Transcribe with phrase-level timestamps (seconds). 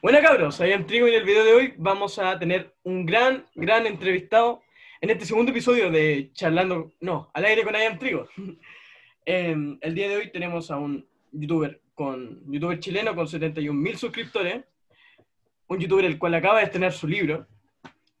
[0.00, 3.44] Bueno, cabros, soy Trigo y en el video de hoy vamos a tener un gran,
[3.56, 4.62] gran entrevistado
[5.00, 8.28] en este segundo episodio de Charlando, no, al aire con Ian Trigo.
[9.30, 14.64] Em, el día de hoy tenemos a un youtuber, con, youtuber chileno con 71.000 suscriptores,
[15.66, 17.46] un youtuber el cual acaba de estrenar su libro,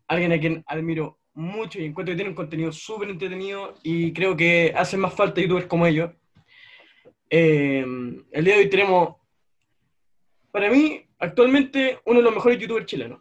[0.08, 4.36] alguien a quien admiro mucho y encuentro que tiene un contenido súper entretenido y creo
[4.36, 6.10] que hacen más falta youtubers como ellos.
[7.30, 9.14] Em, el día de hoy tenemos,
[10.50, 13.20] para mí, actualmente uno de los mejores youtubers chilenos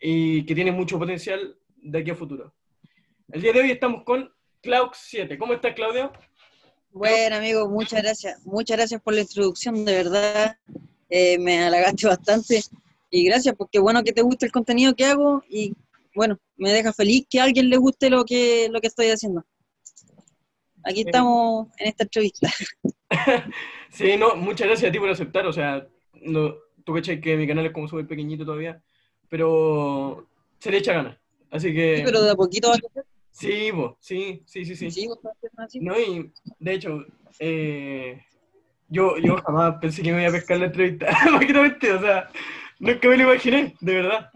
[0.00, 2.52] y que tiene mucho potencial de aquí a futuro.
[3.30, 5.38] El día de hoy estamos con Cloud7.
[5.38, 6.12] ¿Cómo estás, Claudio?
[6.90, 8.44] Bueno, amigo, muchas gracias.
[8.44, 10.56] Muchas gracias por la introducción, de verdad.
[11.08, 12.62] Eh, me halagaste bastante.
[13.10, 15.74] Y gracias, porque bueno que te guste el contenido que hago y
[16.14, 19.44] bueno, me deja feliz que a alguien le guste lo que, lo que estoy haciendo.
[20.84, 22.50] Aquí estamos en esta entrevista.
[23.90, 25.46] sí, no, muchas gracias a ti por aceptar.
[25.46, 25.86] O sea,
[26.20, 28.82] no, tú que que mi canal es como súper pequeñito todavía,
[29.28, 30.26] pero
[30.58, 31.16] se le echa ganas.
[31.50, 31.98] Así que.
[31.98, 33.04] Sí, pero de a poquito va a crecer.
[33.32, 35.08] Sí, sí, sí, sí, sí.
[35.80, 37.04] no, y de hecho,
[37.38, 38.24] eh,
[38.88, 41.06] yo, yo jamás pensé que me iba a pescar la entrevista,
[41.96, 42.30] o sea,
[42.78, 44.30] nunca me lo imaginé, de verdad.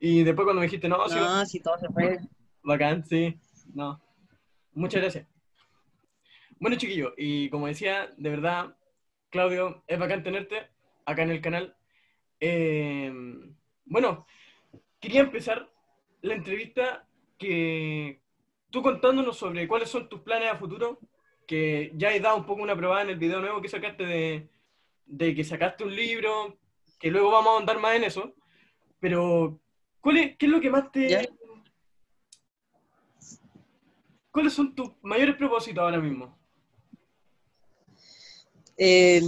[0.00, 2.18] Y después cuando me dijiste, no, sí, no, sí, todo se fue.
[2.62, 3.38] Bacán, sí,
[3.74, 4.00] no.
[4.72, 5.35] Muchas gracias.
[6.58, 8.76] Bueno, chiquillo, y como decía, de verdad,
[9.28, 10.70] Claudio, es bacán tenerte
[11.04, 11.76] acá en el canal.
[12.40, 13.12] Eh,
[13.84, 14.26] bueno,
[14.98, 15.70] quería empezar
[16.22, 17.06] la entrevista
[17.38, 18.22] que
[18.70, 20.98] tú contándonos sobre cuáles son tus planes a futuro,
[21.46, 24.48] que ya he dado un poco una probada en el video nuevo que sacaste de,
[25.04, 26.58] de que sacaste un libro,
[26.98, 28.34] que luego vamos a andar más en eso,
[28.98, 29.60] pero
[30.00, 31.28] ¿cuál es, ¿qué es lo que más te...
[34.30, 36.35] ¿Cuáles son tus mayores propósitos ahora mismo?
[38.78, 39.22] Eh,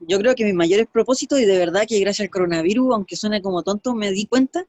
[0.00, 3.42] yo creo que mis mayores propósitos, y de verdad que gracias al coronavirus, aunque suene
[3.42, 4.66] como tonto, me di cuenta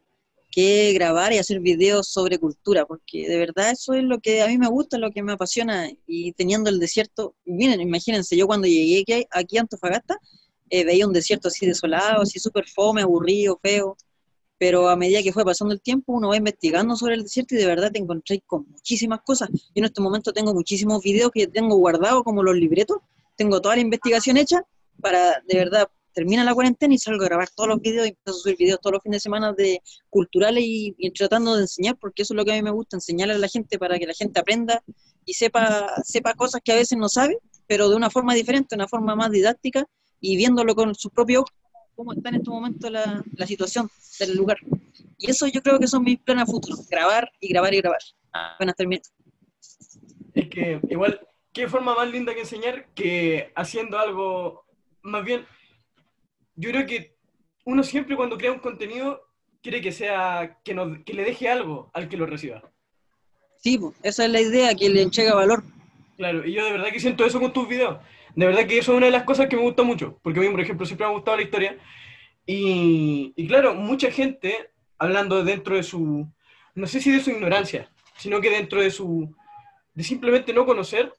[0.51, 4.47] que grabar y hacer videos sobre cultura, porque de verdad eso es lo que a
[4.47, 8.68] mí me gusta, lo que me apasiona, y teniendo el desierto, miren, imagínense, yo cuando
[8.68, 10.18] llegué aquí, a Antofagasta,
[10.72, 13.95] eh, veía un desierto así desolado, así súper fome, aburrido, feo,
[14.57, 17.59] pero a medida que fue pasando el tiempo, uno va investigando sobre el desierto y
[17.59, 19.50] de verdad te encontré con muchísimas cosas.
[19.51, 22.97] Yo en este momento tengo muchísimos videos que tengo guardados como los libretos,
[23.39, 24.61] tengo toda la investigación hecha
[25.01, 28.38] para, de verdad, termina la cuarentena y salgo a grabar todos los videos y empiezo
[28.38, 32.23] a subir videos todos los fines de semana de culturales y, tratando de enseñar, porque
[32.23, 34.13] eso es lo que a mí me gusta, enseñarle a la gente para que la
[34.13, 34.83] gente aprenda
[35.23, 38.89] y sepa, sepa cosas que a veces no sabe, pero de una forma diferente, una
[38.89, 39.85] forma más didáctica
[40.19, 41.53] y viéndolo con sus propios ojos,
[41.95, 43.89] cómo está en este momento la, la situación
[44.19, 44.57] del lugar.
[45.17, 48.01] Y eso yo creo que son mis planes futuros, grabar y grabar y grabar.
[48.33, 49.01] Apenas termino.
[50.33, 51.19] Es que igual
[51.54, 54.66] qué forma más linda que enseñar que haciendo algo,
[55.02, 55.46] más bien,
[56.56, 57.16] yo creo que
[57.66, 59.22] uno siempre cuando crea un contenido
[59.62, 62.62] quiere que sea, que, que le deje algo al que lo reciba.
[63.58, 65.64] Sí, esa es la idea, que le entrega valor.
[66.18, 67.98] Claro, y yo de verdad que siento eso con tus videos.
[68.36, 70.44] De verdad que eso es una de las cosas que me gusta mucho, porque a
[70.44, 71.78] mí, por ejemplo, siempre me ha gustado la historia.
[72.46, 76.28] Y, y claro, mucha gente, hablando dentro de su,
[76.76, 79.36] no sé si de su ignorancia, sino que dentro de su,
[79.94, 81.12] de simplemente no conocer,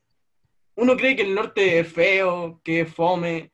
[0.80, 3.52] uno cree que el norte es feo, que es fome,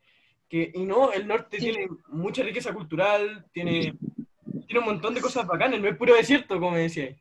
[0.49, 3.97] que, y no, el norte tiene mucha riqueza cultural, tiene,
[4.65, 7.15] tiene un montón de cosas bacanas, no es puro desierto, como decía.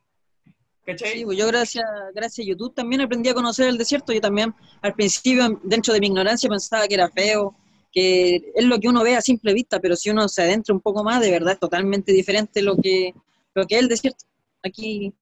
[0.85, 1.19] ¿Cachai?
[1.19, 1.85] Sí, pues yo gracias,
[2.15, 4.13] gracias a YouTube también aprendí a conocer el desierto.
[4.13, 7.57] Yo también al principio, dentro de mi ignorancia, pensaba que era feo,
[7.91, 10.81] que es lo que uno ve a simple vista, pero si uno se adentra un
[10.81, 13.13] poco más, de verdad es totalmente diferente lo que,
[13.55, 14.25] lo que es el desierto.
[14.63, 15.13] Aquí,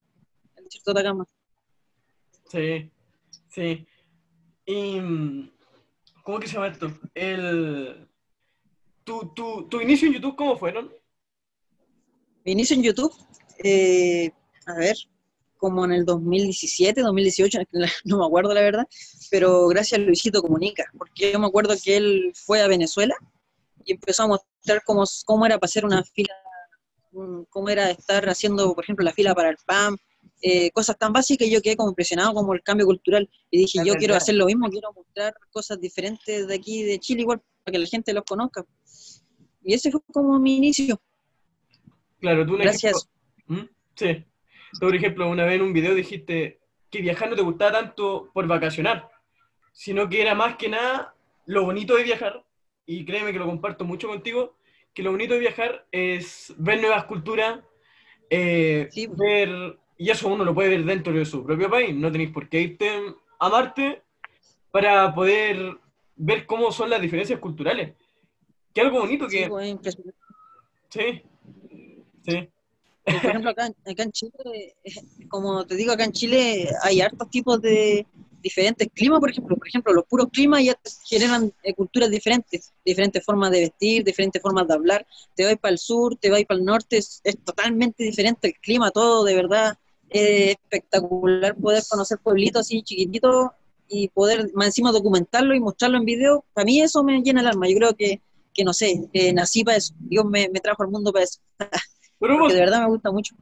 [0.56, 1.24] el desierto de Atacama.
[2.50, 2.90] Sí,
[3.48, 3.86] sí.
[4.66, 5.50] Y,
[6.22, 6.90] ¿Cómo que se llama esto?
[7.14, 8.08] El,
[9.04, 10.90] tu, tu, tu inicio en YouTube, ¿cómo fueron?
[12.44, 13.14] Mi inicio en YouTube,
[13.62, 14.30] eh,
[14.66, 14.96] a ver,
[15.58, 17.58] como en el 2017, 2018,
[18.04, 18.86] no me acuerdo la verdad,
[19.30, 23.14] pero gracias a Luisito Comunica, porque yo me acuerdo que él fue a Venezuela
[23.84, 26.34] y empezó a mostrar cómo, cómo era pasar una fila,
[27.50, 29.96] cómo era estar haciendo, por ejemplo, la fila para el PAM,
[30.42, 33.80] eh, cosas tan básicas, y yo quedé como impresionado como el cambio cultural y dije,
[33.84, 37.72] yo quiero hacer lo mismo, quiero mostrar cosas diferentes de aquí, de Chile igual, para
[37.72, 38.64] que la gente los conozca.
[39.62, 41.00] Y ese fue como mi inicio.
[42.20, 43.08] Claro, tú Gracias.
[43.46, 43.64] ¿Mm?
[43.96, 44.24] Sí.
[44.72, 46.60] Tú, por ejemplo, una vez en un video dijiste
[46.90, 49.08] que viajar no te gustaba tanto por vacacionar,
[49.72, 51.14] sino que era más que nada
[51.46, 52.44] lo bonito de viajar,
[52.86, 54.56] y créeme que lo comparto mucho contigo,
[54.92, 57.60] que lo bonito de viajar es ver nuevas culturas,
[58.30, 61.94] eh, ver y eso uno lo puede ver dentro de su propio país.
[61.94, 62.90] No tenéis por qué irte
[63.38, 64.02] a Marte
[64.70, 65.78] para poder
[66.16, 67.94] ver cómo son las diferencias culturales.
[68.72, 69.44] Que algo bonito que...
[69.44, 69.98] Sí, pues.
[70.90, 71.22] Sí,
[72.26, 72.48] sí.
[73.04, 74.92] Por ejemplo, acá, acá en Chile, eh,
[75.28, 78.06] como te digo, acá en Chile hay hartos tipos de
[78.40, 79.56] diferentes climas, por ejemplo.
[79.56, 84.40] Por ejemplo, los puros climas ya generan eh, culturas diferentes, diferentes formas de vestir, diferentes
[84.40, 85.06] formas de hablar.
[85.34, 88.54] Te vas para el sur, te vas para el norte, es, es totalmente diferente el
[88.54, 89.78] clima, todo de verdad.
[90.14, 93.48] Es espectacular poder conocer pueblitos así chiquititos
[93.88, 96.44] y poder más encima documentarlo y mostrarlo en video.
[96.54, 97.68] Para mí eso me llena el alma.
[97.68, 98.20] Yo creo que,
[98.54, 99.92] que no sé, nací para eso.
[99.98, 101.40] Dios me, me trajo al mundo para eso.
[102.20, 103.34] Pero vos- de verdad me gusta mucho.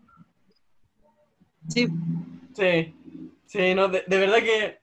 [1.68, 1.86] Sí,
[2.54, 2.94] Sí,
[3.46, 4.78] sí, no, de, de verdad que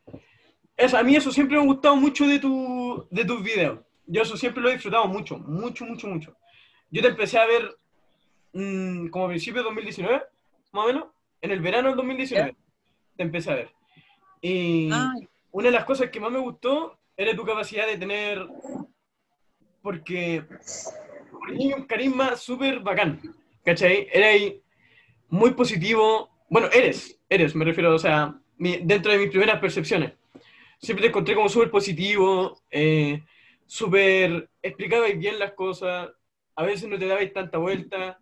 [0.78, 3.80] eso, a mí eso siempre me ha gustado mucho de, tu, de tus videos.
[4.08, 6.36] Yo eso siempre lo he disfrutado mucho, mucho, mucho, mucho.
[6.90, 7.76] Yo te empecé a ver
[8.54, 10.24] mm, como a principios de 2019,
[10.72, 11.06] más o menos,
[11.42, 12.56] en el verano del 2019.
[13.16, 13.70] Te empecé a ver.
[14.42, 15.14] Y Ah,
[15.52, 18.48] una de las cosas que más me gustó era tu capacidad de tener,
[19.82, 20.44] porque
[21.48, 23.22] tenía un carisma súper bacán,
[23.64, 24.08] ¿cachai?
[24.12, 24.56] Eres
[25.30, 30.14] muy positivo, bueno, eres, eres, me refiero, o sea, mi- dentro de mis primeras percepciones.
[30.80, 33.22] Siempre te encontré como súper positivo, eh,
[33.66, 36.10] súper, explicabais bien las cosas,
[36.56, 38.20] a veces no te dabais tanta vuelta,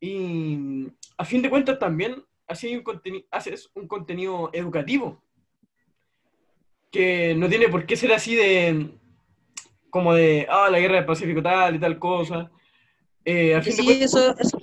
[0.00, 0.86] y
[1.16, 5.22] a fin de cuentas también hacías un conteni- haces un contenido educativo
[6.90, 8.90] que no tiene por qué ser así de
[9.90, 12.50] como de ah la guerra del Pacífico tal y tal cosa
[13.24, 14.58] Eh, a fin de sí, cuentas eso, eso,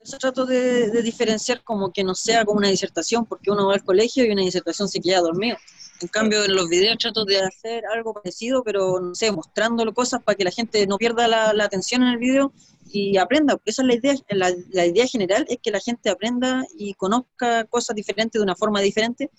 [0.00, 3.74] eso trato de, de diferenciar como que no sea como una disertación, porque uno va
[3.74, 5.58] al colegio y una disertación se queda dormido.
[6.00, 10.22] En cambio, en los videos trato de hacer algo parecido, pero no sé, mostrándolo cosas
[10.22, 12.52] para que la gente no pierda la, la atención en el video
[12.94, 13.60] y aprenda.
[13.64, 17.96] Esa es la idea, la, idea general es que la gente aprenda y conozca cosas
[17.96, 19.30] diferentes de una forma diferente.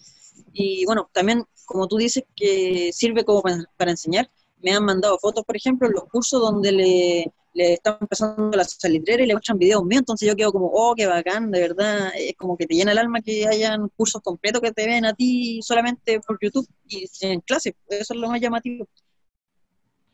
[0.53, 3.43] Y bueno, también, como tú dices, que sirve como
[3.77, 4.29] para enseñar,
[4.61, 8.65] me han mandado fotos, por ejemplo, en los cursos donde le, le están empezando la
[8.65, 12.11] salitrera y le muestran videos míos, entonces yo quedo como, oh, qué bacán, de verdad,
[12.13, 15.13] es como que te llena el alma que hayan cursos completos que te ven a
[15.13, 18.87] ti solamente por YouTube y en clase, eso es lo más llamativo.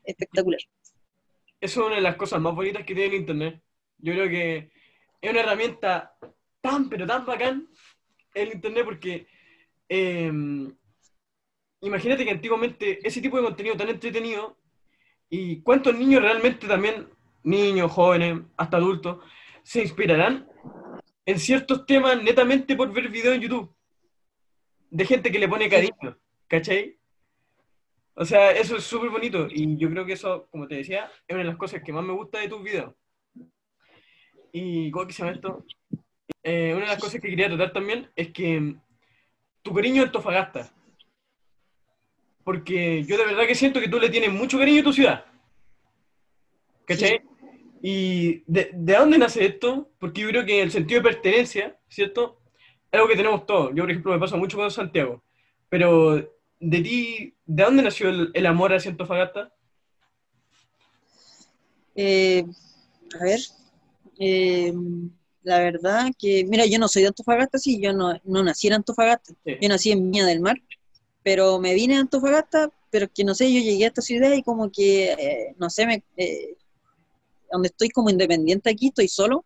[0.04, 0.60] Espectacular.
[1.60, 3.62] eso es una de las cosas más bonitas que tiene el internet
[3.98, 4.72] yo creo que
[5.22, 6.16] es una herramienta
[6.60, 7.68] tan pero tan bacán
[8.34, 9.28] el internet porque
[9.90, 10.32] eh,
[11.82, 14.58] imagínate que antiguamente ese tipo de contenido tan entretenido
[15.30, 17.08] y cuántos niños realmente también
[17.44, 19.18] niños jóvenes hasta adultos
[19.64, 20.48] se inspirarán
[21.26, 23.74] en ciertos temas netamente por ver videos en YouTube
[24.90, 26.18] de gente que le pone cariño,
[26.48, 26.98] ¿cachai?
[28.14, 31.34] O sea, eso es súper bonito y yo creo que eso, como te decía, es
[31.34, 32.94] una de las cosas que más me gusta de tus videos.
[34.52, 35.66] Y, ¿cómo que se llama esto?
[36.44, 38.76] Eh, una de las cosas que quería tratar también es que
[39.62, 40.74] tu cariño a Antofagasta.
[42.44, 45.26] Porque yo de verdad que siento que tú le tienes mucho cariño a tu ciudad.
[46.86, 47.22] ¿Cachai?
[47.82, 49.90] ¿Y de, de dónde nace esto?
[50.00, 52.40] Porque yo creo que el sentido de pertenencia, ¿cierto?
[52.92, 53.72] Es algo que tenemos todos.
[53.74, 55.24] Yo, por ejemplo, me pasa mucho con Santiago.
[55.70, 56.18] Pero,
[56.60, 59.52] de ti, ¿de dónde nació el, el amor hacia Antofagasta?
[61.96, 62.46] Eh,
[63.20, 63.40] a ver,
[64.20, 64.74] eh,
[65.44, 68.74] la verdad que, mira, yo no soy de Antofagasta, sí, yo no, no nací en
[68.74, 69.58] Antofagasta, Sí.
[69.60, 70.62] yo nací en Viña del Mar,
[71.24, 74.44] pero me vine a Antofagasta, pero que no sé, yo llegué a esta ciudad y
[74.44, 76.56] como que, eh, no sé, me, eh,
[77.52, 79.46] donde estoy como independiente aquí, estoy solo,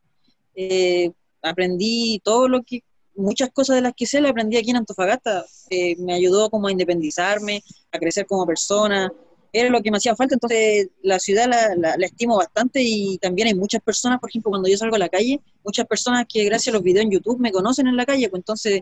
[0.56, 2.84] eh, aprendí todo lo que,
[3.16, 6.68] muchas cosas de las que sé, las aprendí aquí en Antofagasta, eh, me ayudó como
[6.68, 9.12] a independizarme, a crecer como persona,
[9.54, 13.18] era lo que me hacía falta, entonces la ciudad la, la- la estimo bastante y
[13.20, 16.44] también hay muchas personas, por ejemplo, cuando yo salgo a la calle, muchas personas que
[16.44, 18.82] gracias a los videos en YouTube me conocen en la calle, pues entonces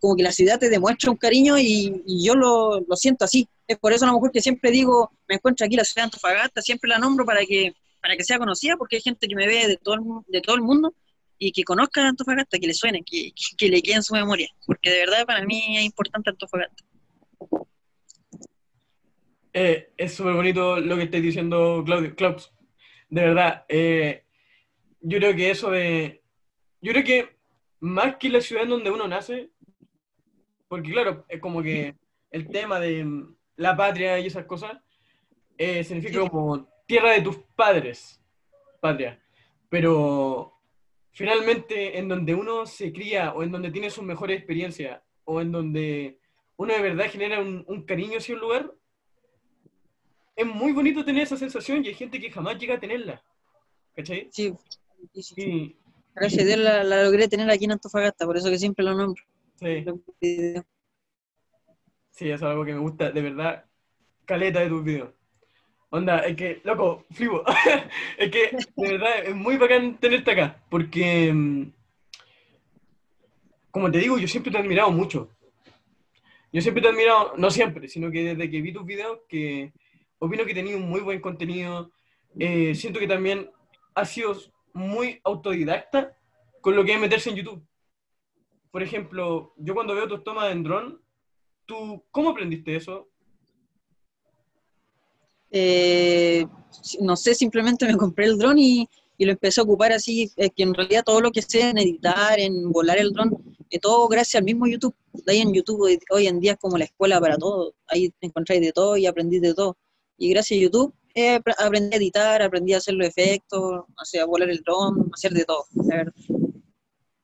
[0.00, 3.48] como que la ciudad te demuestra un cariño y, y yo lo, lo siento así.
[3.66, 6.04] Es por eso a lo mejor que siempre digo, me encuentro aquí la ciudad de
[6.04, 7.72] Antofagasta, siempre la nombro para que,
[8.08, 10.56] para que sea conocida, porque hay gente que me ve de todo el, de todo
[10.56, 10.94] el mundo
[11.36, 14.14] y que conozca a Antofagasta, que le suene, que, que, que le quede en su
[14.14, 16.84] memoria, porque de verdad para mí es importante Antofagasta.
[19.52, 22.50] Eh, es súper bonito lo que estáis diciendo, Claudio, Klaus.
[23.10, 24.24] De verdad, eh,
[25.02, 26.22] yo creo que eso de...
[26.80, 27.36] Yo creo que
[27.80, 29.50] más que la ciudad en donde uno nace,
[30.66, 31.94] porque claro, es como que
[32.30, 34.78] el tema de mm, la patria y esas cosas,
[35.58, 38.20] eh, significa como tierra de tus padres,
[38.80, 39.20] patria.
[39.68, 40.54] Pero
[41.12, 45.52] finalmente en donde uno se cría o en donde tiene sus mejores experiencias o en
[45.52, 46.18] donde
[46.56, 48.74] uno de verdad genera un, un cariño hacia un lugar,
[50.34, 53.22] es muy bonito tener esa sensación y hay gente que jamás llega a tenerla.
[53.94, 54.28] ¿Cachai?
[54.32, 54.54] Sí,
[55.12, 55.34] sí, sí.
[55.36, 55.76] Y,
[56.14, 58.94] Gracias a Dios la, la logré tener aquí en Antofagasta, por eso que siempre lo
[58.94, 59.22] nombro.
[59.60, 59.84] sí,
[62.10, 63.66] sí, eso es algo que me gusta, de verdad,
[64.24, 65.17] caleta de tus videos.
[65.90, 67.42] Onda, es que, loco, flipo.
[68.18, 71.72] es que, de verdad, es muy bacán tenerte acá, porque, mm,
[73.70, 75.30] como te digo, yo siempre te he admirado mucho.
[76.52, 79.72] Yo siempre te he admirado, no siempre, sino que desde que vi tus videos, que
[80.18, 81.90] opino que tenías un muy buen contenido.
[82.38, 83.50] Eh, siento que también
[83.94, 84.36] has sido
[84.72, 86.16] muy autodidacta
[86.60, 87.66] con lo que es meterse en YouTube.
[88.70, 91.00] Por ejemplo, yo cuando veo tus tomas en dron,
[91.64, 93.08] ¿tú cómo aprendiste eso?
[95.50, 96.46] Eh,
[97.00, 100.50] no sé, simplemente me compré el dron y, y, lo empecé a ocupar así, es
[100.54, 104.08] que en realidad todo lo que sé en editar, en volar el dron, es todo
[104.08, 104.94] gracias al mismo YouTube.
[105.12, 108.60] De ahí en YouTube hoy en día es como la escuela para todo, ahí encontráis
[108.60, 109.76] de todo y aprendí de todo.
[110.16, 113.84] Y gracias a YouTube eh, aprendí a editar, aprendí a hacer los efectos,
[114.20, 116.14] a volar el dron, hacer de todo, la verdad.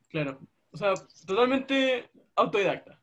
[0.08, 0.40] Claro,
[0.72, 0.94] o sea,
[1.26, 3.00] totalmente autodidacta.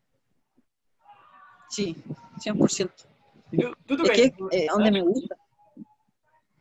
[1.70, 1.96] Sí,
[2.44, 3.11] 100%.
[3.52, 5.36] Es que eh, donde me gusta.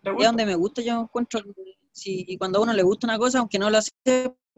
[0.02, 1.42] Es donde me gusta, yo encuentro,
[1.92, 3.92] si, y cuando a uno le gusta una cosa, aunque no lo hace,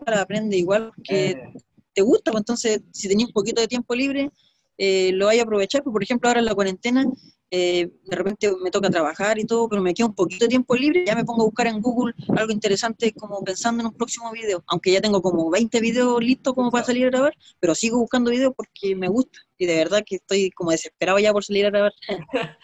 [0.07, 1.53] la aprende igual, que eh.
[1.93, 4.31] te gusta, pues entonces, si tenías un poquito de tiempo libre,
[4.79, 7.05] eh, lo vaya a aprovechar, pues, por ejemplo, ahora en la cuarentena,
[7.51, 11.05] de repente me toca trabajar y todo, pero me queda un poquito de tiempo libre,
[11.07, 14.65] ya me pongo a buscar en Google algo interesante como pensando en un próximo video,
[14.69, 18.31] aunque ya tengo como 20 videos listos como para salir a grabar, pero sigo buscando
[18.31, 21.71] videos porque me gusta y de verdad que estoy como desesperado ya por salir a
[21.71, 21.93] grabar,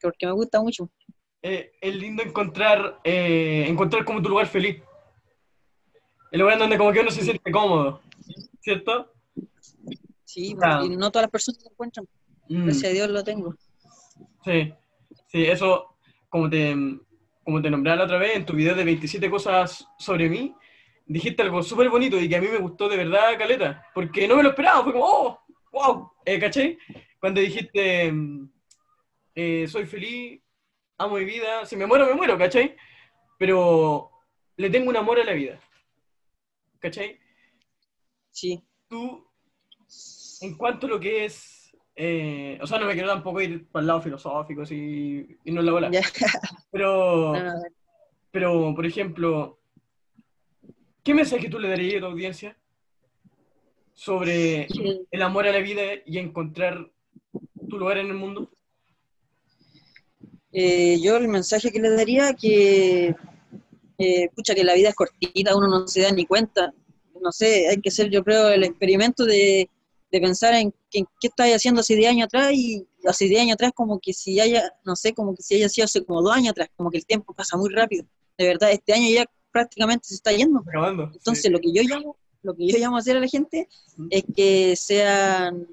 [0.00, 0.88] porque me gusta mucho.
[1.42, 4.82] Eh, es lindo encontrar, eh, encontrar como tu lugar feliz.
[6.30, 8.00] El lugar donde como que uno se siente cómodo,
[8.60, 9.12] ¿cierto?
[10.32, 12.06] Sí, y no todas las personas se encuentran.
[12.48, 12.66] Mm.
[12.66, 13.56] Gracias a Dios lo tengo.
[14.44, 14.72] Sí,
[15.26, 15.96] sí, eso,
[16.28, 16.72] como te,
[17.42, 20.54] como te nombré la otra vez en tu video de 27 cosas sobre mí,
[21.04, 24.36] dijiste algo súper bonito y que a mí me gustó de verdad, Caleta, porque no
[24.36, 25.40] me lo esperaba, fue como, oh,
[25.72, 26.78] wow, eh, ¿caché?
[27.18, 28.14] Cuando dijiste,
[29.34, 30.40] eh, soy feliz,
[30.96, 32.76] amo mi vida, si me muero, me muero, ¿cachai?
[33.36, 34.12] Pero
[34.56, 35.60] le tengo un amor a la vida,
[36.78, 37.18] ¿cachai?
[38.30, 38.62] Sí.
[38.88, 39.29] Tú,
[40.40, 41.60] en cuanto a lo que es
[42.02, 45.60] eh, o sea, no me quiero tampoco ir para el lado filosófico y, y no
[45.60, 45.90] es la bola.
[46.70, 47.34] Pero,
[48.30, 49.60] pero, por ejemplo,
[51.02, 52.56] ¿qué mensaje tú le darías a tu audiencia
[53.92, 54.66] sobre
[55.10, 56.90] el amor a la vida y encontrar
[57.68, 58.50] tu lugar en el mundo?
[60.52, 63.14] Eh, yo el mensaje que le daría que,
[63.98, 66.72] eh, que la vida es cortita, uno no se da ni cuenta.
[67.20, 69.68] No sé, hay que hacer, yo creo, el experimento de
[70.10, 73.72] de pensar en, qué estáis haciendo hace 10 años atrás y hace 10 años atrás
[73.74, 76.50] como que si haya, no sé, como que si haya sido hace como dos años
[76.50, 78.04] atrás, como que el tiempo pasa muy rápido.
[78.36, 80.62] De verdad, este año ya prácticamente se está yendo.
[81.12, 83.68] Entonces lo que yo llamo, lo que yo llamo a hacer a la gente
[84.10, 85.68] es que sean,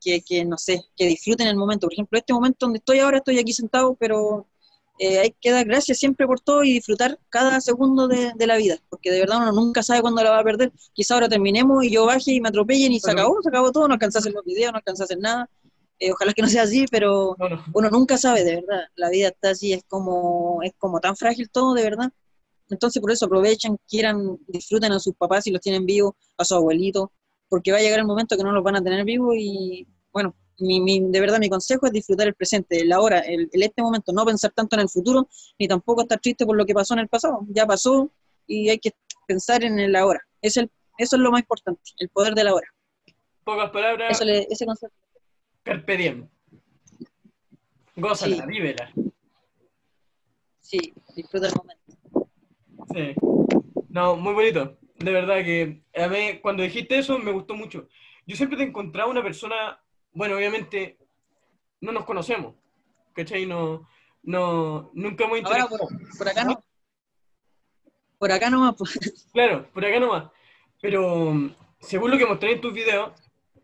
[0.00, 1.86] que, que no sé, que disfruten el momento.
[1.86, 4.46] Por ejemplo, este momento donde estoy ahora, estoy aquí sentado, pero
[5.04, 8.78] eh, hay que dar gracias siempre por todo y disfrutar cada segundo de, la vida,
[8.88, 10.70] porque de verdad uno nunca sabe cuándo la va a perder.
[10.92, 13.88] Quizá ahora terminemos y yo baje y me atropellen y se acabó, se acabó todo,
[13.88, 15.50] no alcanza a hacer los videos, no alcanza a hacer nada.
[15.98, 17.36] Eh, ojalá que no sea así, pero
[17.74, 18.84] uno nunca sabe, de verdad.
[18.94, 22.12] La vida está así, es como, es como tan frágil todo, de verdad.
[22.70, 26.54] Entonces por eso aprovechen, quieran, disfruten a sus papás si los tienen vivos, a su
[26.54, 27.10] abuelito,
[27.48, 30.36] porque va a llegar el momento que no los van a tener vivos y bueno,
[30.62, 34.24] mi, de verdad mi consejo es disfrutar el presente, el ahora, el, este momento, no
[34.24, 35.28] pensar tanto en el futuro,
[35.58, 37.40] ni tampoco estar triste por lo que pasó en el pasado.
[37.48, 38.10] Ya pasó
[38.46, 38.92] y hay que
[39.26, 40.20] pensar en el ahora.
[40.40, 42.66] Es el, eso es lo más importante, el poder del ahora.
[43.44, 44.12] Pocas palabras.
[44.12, 44.96] Eso le, ese concepto.
[45.62, 46.28] Carpe diem.
[47.96, 48.74] Gózala, sí.
[50.60, 52.28] Sí, disfruta el momento.
[52.94, 53.14] Sí.
[53.88, 54.78] No, muy bonito.
[54.98, 57.88] De verdad que a mí cuando dijiste eso me gustó mucho.
[58.26, 59.81] Yo siempre te encontraba una persona
[60.12, 60.98] bueno, obviamente
[61.80, 62.54] no nos conocemos,
[63.14, 63.46] ¿cachai?
[63.46, 63.88] No,
[64.22, 65.88] no, nunca hemos interactuado.
[66.18, 66.62] por, acá no.
[68.18, 68.74] Por acá nomás.
[68.76, 68.98] Pues.
[69.32, 70.30] Claro, por acá nomás.
[70.80, 71.50] Pero
[71.80, 73.12] según lo que mostré en tus videos,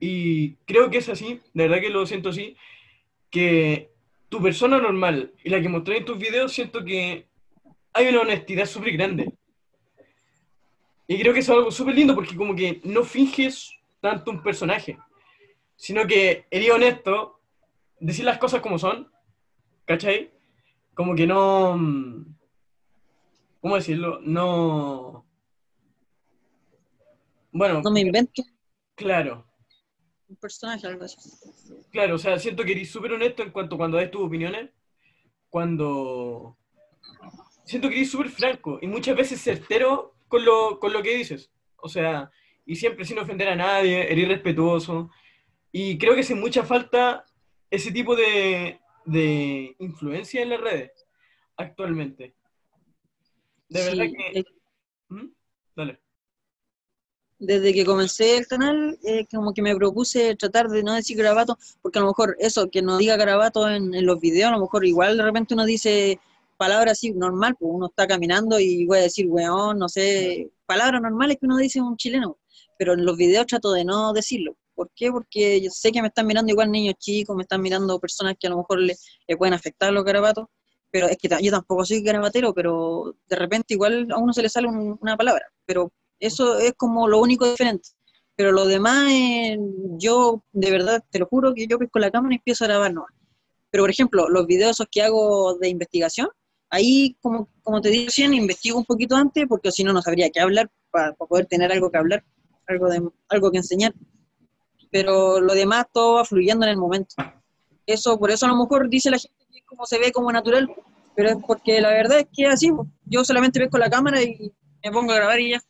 [0.00, 2.56] y creo que es así, de verdad que lo siento así,
[3.30, 3.90] que
[4.28, 7.26] tu persona normal y la que mostré en tus videos, siento que
[7.92, 9.32] hay una honestidad súper grande.
[11.06, 14.98] Y creo que es algo súper lindo porque como que no finges tanto un personaje
[15.78, 17.40] sino que eres honesto,
[18.00, 19.10] decir las cosas como son,
[19.86, 20.32] ¿cachai?
[20.92, 21.76] Como que no...
[21.78, 22.36] Mm,
[23.60, 24.20] ¿Cómo decirlo?
[24.20, 25.24] No...
[27.52, 27.80] Bueno...
[27.80, 28.42] No me invento.
[28.96, 29.46] Claro.
[30.28, 31.16] Un personaje, algo así.
[31.92, 34.70] Claro, o sea, siento que eres súper honesto en cuanto cuando das tus opiniones,
[35.48, 36.58] cuando...
[37.64, 41.52] Siento que eres súper franco y muchas veces certero con lo, con lo que dices.
[41.76, 42.32] O sea,
[42.66, 45.10] y siempre sin ofender a nadie, eres respetuoso.
[45.72, 47.24] Y creo que hace mucha falta
[47.70, 50.90] ese tipo de, de influencia en las redes
[51.56, 52.34] actualmente.
[53.68, 54.38] De verdad que...
[54.40, 54.44] eh,
[55.08, 55.28] ¿Mm?
[55.76, 56.00] Dale.
[57.38, 61.56] desde que comencé el canal, eh, como que me propuse tratar de no decir garabato,
[61.82, 64.62] porque a lo mejor eso, que no diga garabato en, en los videos, a lo
[64.62, 66.18] mejor igual de repente uno dice
[66.56, 71.00] palabras así normal, pues uno está caminando y voy a decir weón, no sé, palabras
[71.00, 72.38] normales que uno dice un chileno,
[72.76, 74.56] pero en los videos trato de no decirlo.
[74.78, 75.10] ¿Por qué?
[75.10, 78.46] Porque yo sé que me están mirando igual niños chicos, me están mirando personas que
[78.46, 78.94] a lo mejor le,
[79.26, 80.46] le pueden afectar los garabatos,
[80.92, 84.48] pero es que yo tampoco soy garabatero, pero de repente igual a uno se le
[84.48, 87.88] sale un- una palabra, pero eso es como lo único diferente.
[88.36, 89.58] Pero lo demás, eh,
[89.98, 92.94] yo de verdad, te lo juro que yo pesco la cámara y empiezo a grabar
[92.94, 93.10] nomás.
[93.70, 96.28] Pero por ejemplo, los videos que hago de investigación,
[96.70, 100.40] ahí como, como te dije investigo un poquito antes, porque si no, no sabría qué
[100.40, 102.24] hablar para poder tener algo que hablar,
[102.68, 103.92] algo, de, algo que enseñar.
[104.90, 107.14] Pero lo demás todo va fluyendo en el momento.
[107.86, 110.70] Eso, por eso a lo mejor dice la gente que como se ve como natural,
[111.14, 112.70] pero es porque la verdad es que es así.
[113.04, 114.52] Yo solamente pesco la cámara y
[114.84, 115.60] me pongo a grabar y ya.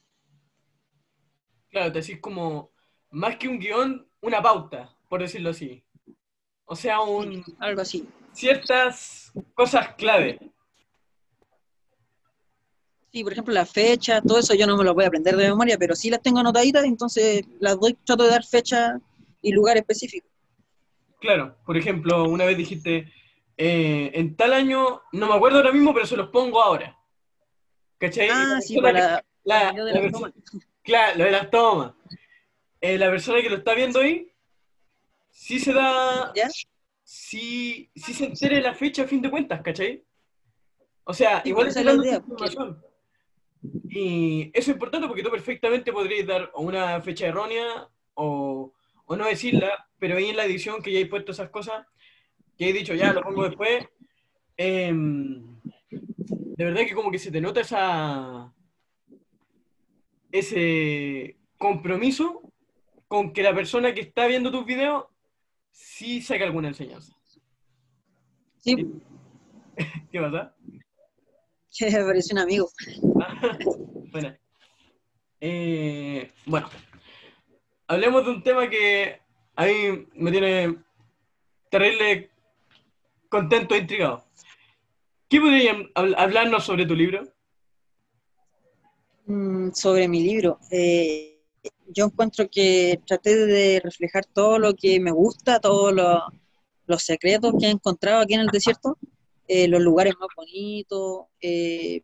[1.71, 2.71] Claro, te decís como,
[3.11, 5.85] más que un guion, una pauta, por decirlo así.
[6.65, 8.07] O sea, un, Algo así.
[8.33, 10.39] ciertas cosas clave.
[13.11, 15.49] Sí, por ejemplo, la fecha, todo eso yo no me lo voy a aprender de
[15.49, 19.01] memoria, pero sí las tengo anotaditas, entonces las doy, trato de dar fecha
[19.42, 20.28] y lugar específico.
[21.21, 23.12] Claro, por ejemplo, una vez dijiste,
[23.57, 26.97] eh, en tal año, no me acuerdo ahora mismo, pero se los pongo ahora.
[27.99, 28.28] ¿Cachai?
[28.30, 28.92] Ah, sí, para
[29.45, 30.33] la- de la.
[30.83, 31.92] Claro, lo de las tomas.
[32.80, 34.33] Eh, la persona que lo está viendo ahí,
[35.30, 36.49] sí se da, ¿Ya?
[37.02, 40.04] sí, sí se entera de la fecha a fin de cuentas, ¿cachai?
[41.04, 42.83] O sea, Sí, igual es la dando idea, información.
[43.90, 48.73] Y eso es importante porque tú perfectamente podrías dar una fecha errónea o,
[49.09, 51.87] o no decirla, pero ahí en la edición que ya he puesto esas cosas,
[52.57, 53.87] que he dicho ya, lo pongo después,
[54.57, 55.59] em,
[55.91, 58.53] de verdad que como que se te nota esa
[60.31, 62.42] ese compromiso
[63.09, 65.07] con que la persona que está viendo tus videos
[65.71, 67.16] sí saque alguna enseñanza.
[68.59, 68.77] Sí,
[70.12, 70.55] ¿Qué pasa?
[71.79, 72.68] que me parece un amigo.
[74.11, 74.35] Bueno.
[75.38, 76.71] Eh, bueno,
[77.88, 79.20] hablemos de un tema que
[79.57, 80.77] a mí me tiene
[81.70, 82.31] terrible
[83.29, 84.24] contento e intrigado.
[85.29, 87.22] ¿Qué podrían habl- hablarnos sobre tu libro?
[89.27, 90.59] Mm, sobre mi libro.
[90.70, 91.35] eh,
[91.88, 96.22] yo encuentro que traté de reflejar todo lo que me gusta, todos lo-
[96.87, 98.96] los secretos que he encontrado aquí en el desierto,
[99.46, 101.27] eh, los lugares más bonitos.
[101.40, 102.03] eh,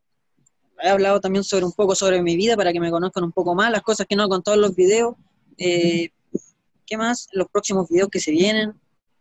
[0.83, 3.55] he hablado también sobre un poco sobre mi vida para que me conozcan un poco
[3.55, 5.14] más, las cosas que no he contado en los videos.
[5.59, 6.11] Eh,
[6.87, 7.29] ¿Qué más?
[7.33, 8.75] Los próximos videos que se vienen.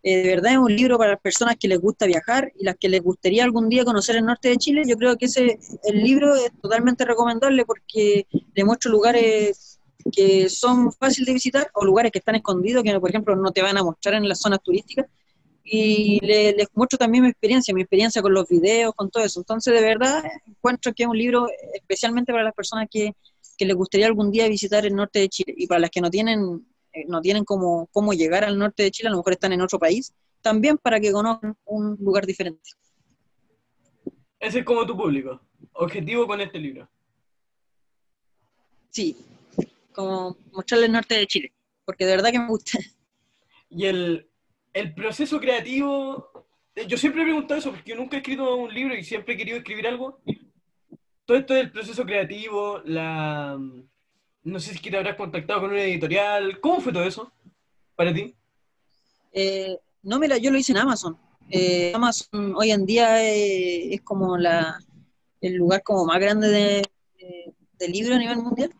[0.03, 2.75] Eh, de verdad es un libro para las personas que les gusta viajar y las
[2.77, 4.83] que les gustaría algún día conocer el norte de Chile.
[4.85, 9.79] Yo creo que ese el libro es totalmente recomendable porque le muestro lugares
[10.11, 13.61] que son fáciles de visitar o lugares que están escondidos, que por ejemplo no te
[13.61, 15.05] van a mostrar en las zonas turísticas.
[15.63, 19.39] Y le- les muestro también mi experiencia, mi experiencia con los videos, con todo eso.
[19.39, 23.13] Entonces, de verdad, encuentro que es un libro especialmente para las personas que,
[23.57, 26.09] que les gustaría algún día visitar el norte de Chile y para las que no
[26.09, 29.51] tienen eh, no tienen cómo, cómo llegar al norte de Chile, a lo mejor están
[29.51, 32.69] en otro país, también para que conozcan un lugar diferente.
[34.39, 35.41] Ese es como tu público.
[35.73, 36.87] Objetivo con este libro.
[38.91, 39.17] Sí,
[39.91, 42.77] como mostrarle el norte de Chile, porque de verdad que me gusta.
[43.69, 44.29] Y el,
[44.71, 48.71] el proceso creativo, eh, yo siempre he preguntado eso porque yo nunca he escrito un
[48.71, 50.21] libro y siempre he querido escribir algo.
[51.25, 53.57] Todo esto del proceso creativo, la...
[54.43, 56.59] No sé si te habrás contactado con una editorial.
[56.59, 57.31] ¿Cómo fue todo eso
[57.95, 58.35] para ti?
[59.31, 61.17] Eh, no, mira, yo lo hice en Amazon.
[61.49, 66.81] Eh, Amazon hoy en día eh, es como el lugar como más grande de,
[67.17, 68.73] de, de libros a nivel mundial.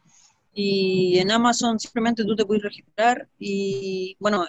[0.53, 4.45] Y en Amazon simplemente tú te puedes registrar y, bueno,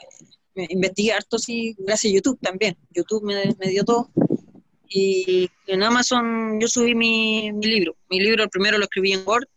[0.56, 2.76] investigué harto, sí, gracias a YouTube también.
[2.90, 4.10] YouTube me dio todo.
[4.96, 7.96] Y en Amazon yo subí mi, mi libro.
[8.08, 9.48] Mi libro, el primero lo escribí en Word,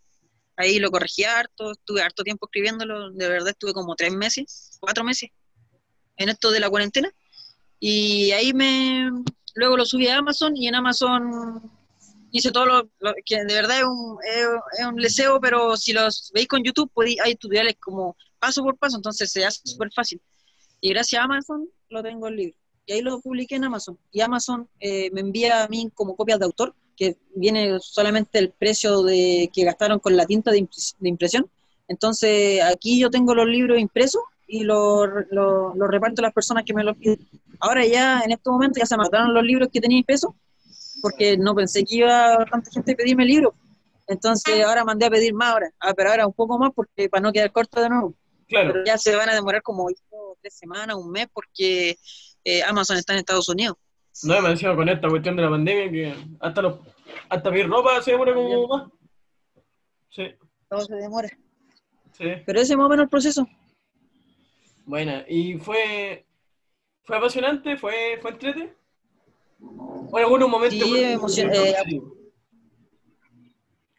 [0.56, 5.04] ahí lo corregí harto, estuve harto tiempo escribiéndolo, de verdad estuve como tres meses, cuatro
[5.04, 5.30] meses
[6.16, 7.12] en esto de la cuarentena.
[7.80, 9.12] Y ahí me,
[9.54, 11.72] luego lo subí a Amazon y en Amazon
[12.32, 16.32] hice todo lo, lo que de verdad es un, es, un leseo, pero si los
[16.34, 20.20] veis con YouTube, podéis, hay tutoriales como paso por paso, entonces se hace súper fácil.
[20.82, 22.58] Y gracias a Amazon lo tengo el libro.
[22.88, 24.00] Y ahí lo publiqué en Amazon.
[24.12, 28.50] Y Amazon eh, me envía a mí como copias de autor, que viene solamente el
[28.50, 31.50] precio de que gastaron con la tinta de, impres de impresión.
[31.90, 36.64] Entonces aquí yo tengo los libros impresos y los lo, lo reparto a las personas
[36.66, 37.20] que me los piden.
[37.60, 40.34] Ahora ya, en estos momentos, ya se mataron los libros que tenía peso,
[41.02, 43.54] porque no pensé que iba tanta gente a pedirme libros.
[44.08, 47.22] Entonces ahora mandé a pedir más ahora, ah, pero ahora un poco más porque para
[47.22, 48.14] no quedar corto de nuevo.
[48.48, 48.72] Claro.
[48.72, 49.88] Pero ya se van a demorar como
[50.42, 51.98] tres semanas, un mes, porque
[52.50, 53.76] eh, Amazon está en Estados Unidos.
[54.24, 56.80] No, me encima con esta cuestión de la pandemia que hasta los
[57.30, 58.90] hasta mi ropa se demora como más.
[60.10, 60.24] Sí.
[60.70, 61.30] Todo se demora.
[62.14, 62.26] Sí.
[62.46, 63.48] Pero ese es más o menos el proceso.
[64.86, 65.24] Buena.
[65.28, 66.26] ¿Y fue
[67.04, 67.78] fue apasionante?
[67.78, 68.74] ¿Fue, fue entrete?
[69.62, 70.80] ¿O en algunos momentos?
[70.80, 72.02] Sí, fue- emocion- eh,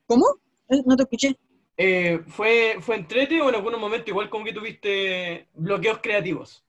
[0.06, 0.26] ¿Cómo?
[0.68, 1.37] Eh, No te escuché.
[1.76, 6.64] Eh, ¿fue, ¿Fue entrete o en algunos momentos igual como que tuviste bloqueos creativos?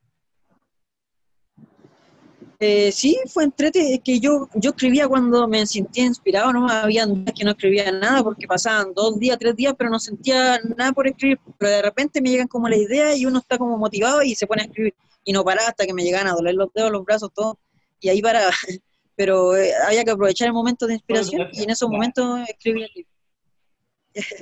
[2.61, 7.05] Eh, sí, fue entrete, es que yo, yo escribía cuando me sentía inspirado, no había
[7.05, 10.91] días que no escribía nada porque pasaban dos días, tres días, pero no sentía nada
[10.91, 14.21] por escribir, pero de repente me llegan como la idea y uno está como motivado
[14.23, 14.93] y se pone a escribir
[15.23, 17.57] y no paraba hasta que me llegan a doler los dedos, los brazos, todo,
[18.01, 18.51] y ahí paraba,
[19.15, 23.05] pero eh, había que aprovechar el momento de inspiración y en esos momentos escribía el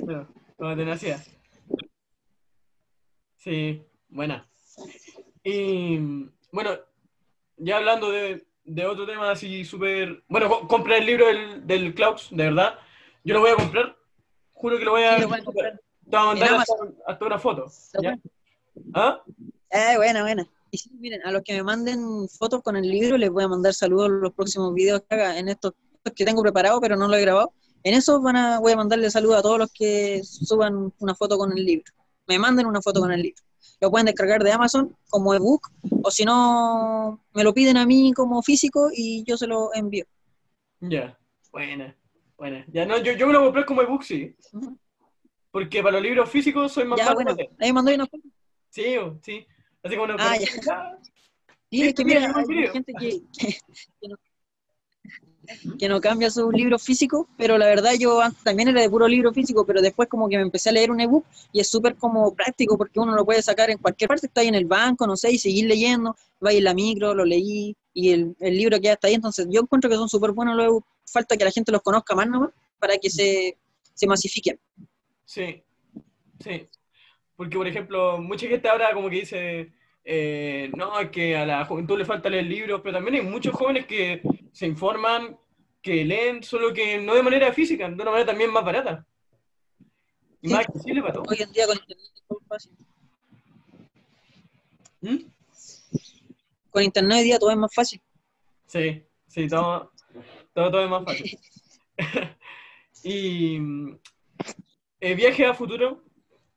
[0.02, 0.28] libro.
[0.56, 1.24] Como tenacidad.
[3.36, 4.50] Sí, buena.
[5.44, 5.98] Y
[6.50, 6.78] bueno,
[7.58, 10.22] ya hablando de, de otro tema así súper...
[10.28, 12.78] Bueno, co- compré el libro del, del Klaus, de verdad.
[13.24, 13.96] Yo lo voy a comprar.
[14.52, 15.16] Juro que lo voy a...
[15.16, 15.72] Sí, lo voy a comprar.
[15.72, 16.74] Te voy a mandar hasta,
[17.06, 17.66] hasta una foto.
[18.94, 19.22] ¿Ah?
[19.70, 20.48] Eh, buena, buena.
[20.70, 23.48] Y sí, miren, a los que me manden fotos con el libro les voy a
[23.48, 25.74] mandar saludos en los próximos videos que haga, en estos,
[26.14, 27.52] que tengo preparados, pero no lo he grabado.
[27.82, 31.38] En esos van a, voy a mandarle saludos a todos los que suban una foto
[31.38, 31.92] con el libro.
[32.26, 33.42] Me manden una foto con el libro.
[33.80, 35.70] Lo pueden descargar de Amazon como ebook,
[36.02, 40.04] o si no, me lo piden a mí como físico y yo se lo envío.
[40.80, 41.16] Ya.
[41.52, 41.96] Buena.
[42.36, 42.64] Buena.
[42.72, 44.34] Ya no, yo, yo me lo compré como ebook, sí.
[45.50, 48.22] Porque para los libros físicos soy más Ya, bueno, ahí mandó una foto.
[48.70, 49.46] Sí, sí.
[49.82, 50.46] Así como una Ah, ya.
[51.70, 53.58] Sí, es que Mira, mira, hay gente que, que-
[54.00, 54.16] que no,
[55.78, 59.08] que no cambia sus libros físicos, pero la verdad yo antes también era de puro
[59.08, 61.96] libro físico, pero después como que me empecé a leer un ebook y es súper
[61.96, 65.06] como práctico porque uno lo puede sacar en cualquier parte, está ahí en el banco,
[65.06, 68.80] no sé, y seguir leyendo, va en la micro, lo leí y el, el libro
[68.80, 71.50] queda hasta ahí, entonces yo encuentro que son súper buenos los ebooks, falta que la
[71.50, 73.56] gente los conozca más nomás para que se,
[73.94, 74.58] se masifiquen.
[75.24, 75.62] Sí,
[76.42, 76.68] sí.
[77.36, 79.72] Porque, por ejemplo, mucha gente ahora como que dice,
[80.04, 83.54] eh, no, es que a la juventud le falta leer libros, pero también hay muchos
[83.54, 85.36] jóvenes que se informan,
[85.82, 89.06] que leen, solo que no de manera física, de una manera también más barata.
[90.40, 90.54] Y Sí.
[90.54, 91.28] más accesible para todos.
[91.28, 92.72] Hoy en día con internet es muy fácil.
[95.00, 95.16] ¿Mm?
[96.70, 98.00] Con internet hoy día todo es más fácil.
[98.66, 99.92] Sí, sí, todo,
[100.52, 101.38] todo, todo es más fácil.
[103.02, 103.98] y mm,
[105.00, 106.04] eh, viaje a futuro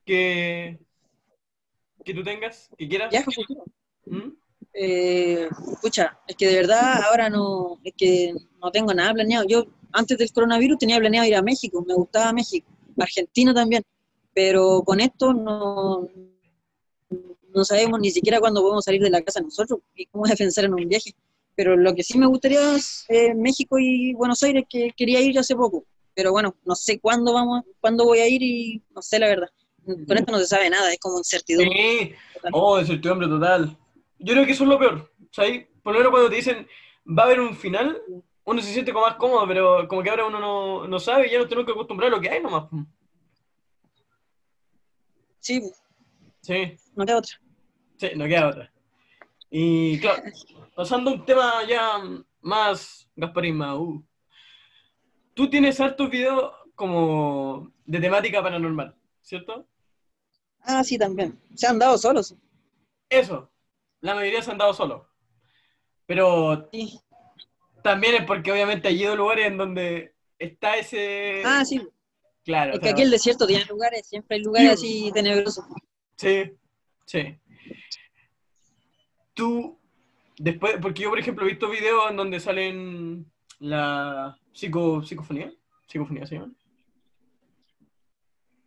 [0.05, 0.79] que,
[2.03, 3.09] que tú tengas, que quieras.
[3.09, 3.63] Viaje futuro.
[4.05, 4.29] ¿Mm?
[4.73, 9.45] Eh, escucha, es que de verdad ahora no, es que no tengo nada planeado.
[9.47, 13.83] Yo antes del coronavirus tenía planeado ir a México, me gustaba México, Argentina también,
[14.33, 16.07] pero con esto no,
[17.53, 20.65] no sabemos ni siquiera cuándo podemos salir de la casa nosotros y cómo es pensar
[20.65, 21.13] en un viaje.
[21.55, 25.37] Pero lo que sí me gustaría es eh, México y Buenos Aires, que quería ir
[25.37, 25.83] hace poco.
[26.13, 29.49] Pero bueno, no sé cuándo vamos, cuándo voy a ir y no sé la verdad.
[29.85, 31.75] Con esto no se sabe nada, es como incertidumbre.
[31.75, 32.13] Sí,
[32.51, 33.77] oh, incertidumbre total.
[34.19, 35.11] Yo creo que eso es lo peor.
[35.31, 35.67] ¿sabes?
[35.81, 36.67] Por lo menos cuando te dicen
[37.07, 38.01] va a haber un final,
[38.43, 41.31] uno se siente como más cómodo, pero como que ahora uno no, no sabe y
[41.31, 42.65] ya nos tenemos que acostumbrar a lo que hay nomás.
[45.39, 45.61] Sí,
[46.41, 47.39] Sí, no queda otra.
[47.97, 48.73] sí, no queda otra.
[49.49, 50.23] Y claro,
[50.75, 52.01] pasando a un tema ya
[52.41, 54.03] más Gasparín, más, uh.
[55.33, 59.67] Tú tienes hartos videos como de temática paranormal, ¿cierto?
[60.63, 61.39] Ah, sí, también.
[61.55, 62.35] Se han dado solos.
[63.09, 63.49] Eso,
[64.01, 65.07] la mayoría se han dado solos.
[66.05, 66.99] Pero Sí.
[67.83, 71.41] también es porque obviamente hay ido lugares en donde está ese...
[71.45, 71.81] Ah, sí.
[72.43, 72.71] claro.
[72.73, 75.05] Es o que sea, aquí el desierto tiene lugares, siempre hay lugares Sí.
[75.05, 75.65] así tenebrosos.
[76.15, 76.51] Sí,
[77.05, 77.37] sí.
[79.33, 79.77] Tú,
[80.37, 85.53] después, porque yo por ejemplo he visto videos en donde salen la psico, psicofonía,
[85.87, 86.51] psicofonía se llama.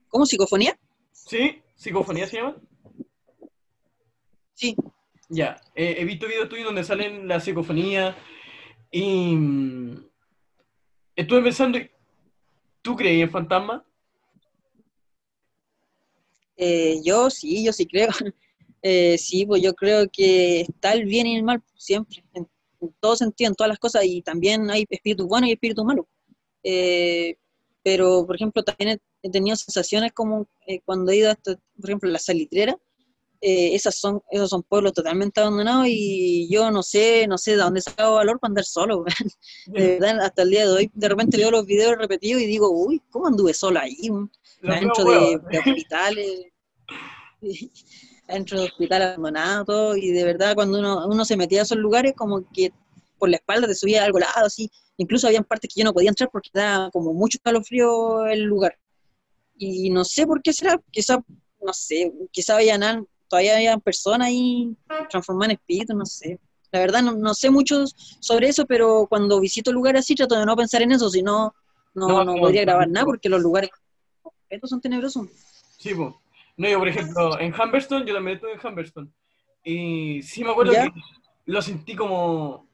[0.08, 0.78] ¿Cómo psicofonía?
[1.12, 2.56] Sí, psicofonía se llama.
[4.54, 4.76] Sí.
[5.28, 8.16] Ya, eh, he visto videos tuyos donde salen la psicofonía
[8.90, 10.06] y mm,
[11.16, 11.78] estuve pensando,
[12.82, 13.82] ¿tú crees en fantasmas?
[16.56, 18.08] Eh, yo sí, yo sí creo.
[18.86, 22.46] Eh, sí, pues yo creo que está el bien y el mal siempre, en,
[22.82, 26.04] en todo sentido, en todas las cosas, y también hay espíritus buenos y espíritus malos.
[26.62, 27.38] Eh,
[27.82, 32.08] pero, por ejemplo, también he, tenido sensaciones como eh, cuando he ido, hasta, por ejemplo,
[32.08, 32.78] a la salitrera,
[33.46, 37.56] eh, esas son, esos son pueblos totalmente abandonados y yo no sé, no sé de
[37.58, 39.04] dónde sacado valor para andar solo.
[39.66, 42.70] de verdad, hasta el día de hoy, de repente veo los videos repetidos y digo,
[42.70, 44.08] uy, ¿cómo anduve solo ahí?
[44.62, 46.44] Dentro de, de, hospitales,
[48.28, 51.76] dentro de hospitales abandonados, todo, y de verdad cuando uno, uno se metía a esos
[51.76, 52.72] lugares, como que
[53.18, 56.08] por la espalda te subía algo lado, así, incluso había partes que yo no podía
[56.08, 58.78] entrar porque daba como mucho calofrío el lugar.
[59.56, 61.22] Y no sé por qué será, quizá,
[61.64, 64.76] no sé, quizá habían, todavía había personas ahí
[65.10, 66.40] transformadas en espíritus, no sé.
[66.72, 67.84] La verdad no, sé mucho
[68.18, 71.54] sobre eso, pero cuando visito lugares así trato de no pensar en eso, si no,
[71.94, 73.70] no, no, podría grabar nada porque los lugares
[74.48, 75.28] estos son tenebrosos.
[75.78, 76.14] Sí, pues.
[76.56, 79.10] No, yo por ejemplo, en Humberstone, yo también estuve en Humberstone.
[79.64, 80.92] Y sí me acuerdo que
[81.46, 82.68] lo sentí como...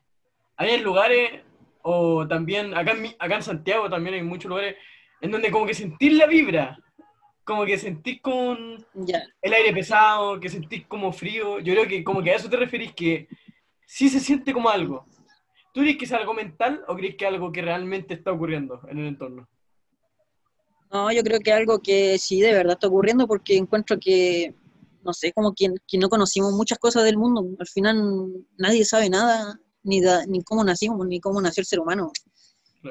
[0.56, 1.42] Hay lugares,
[1.82, 4.76] o también acá en, acá en Santiago también hay muchos lugares
[5.20, 6.78] en donde como que sentís la vibra,
[7.44, 8.84] como que sentís con
[9.42, 11.58] el aire pesado, que sentís como frío.
[11.60, 13.28] Yo creo que como que a eso te referís, que
[13.86, 15.04] sí se siente como algo.
[15.72, 18.80] ¿Tú crees que es algo mental o crees que es algo que realmente está ocurriendo
[18.88, 19.48] en el entorno?
[20.92, 24.54] No, yo creo que algo que sí de verdad está ocurriendo porque encuentro que,
[25.04, 27.46] no sé, como que, que no conocimos muchas cosas del mundo.
[27.58, 32.10] Al final nadie sabe nada, ni, ni cómo nacimos, ni cómo nació el ser humano.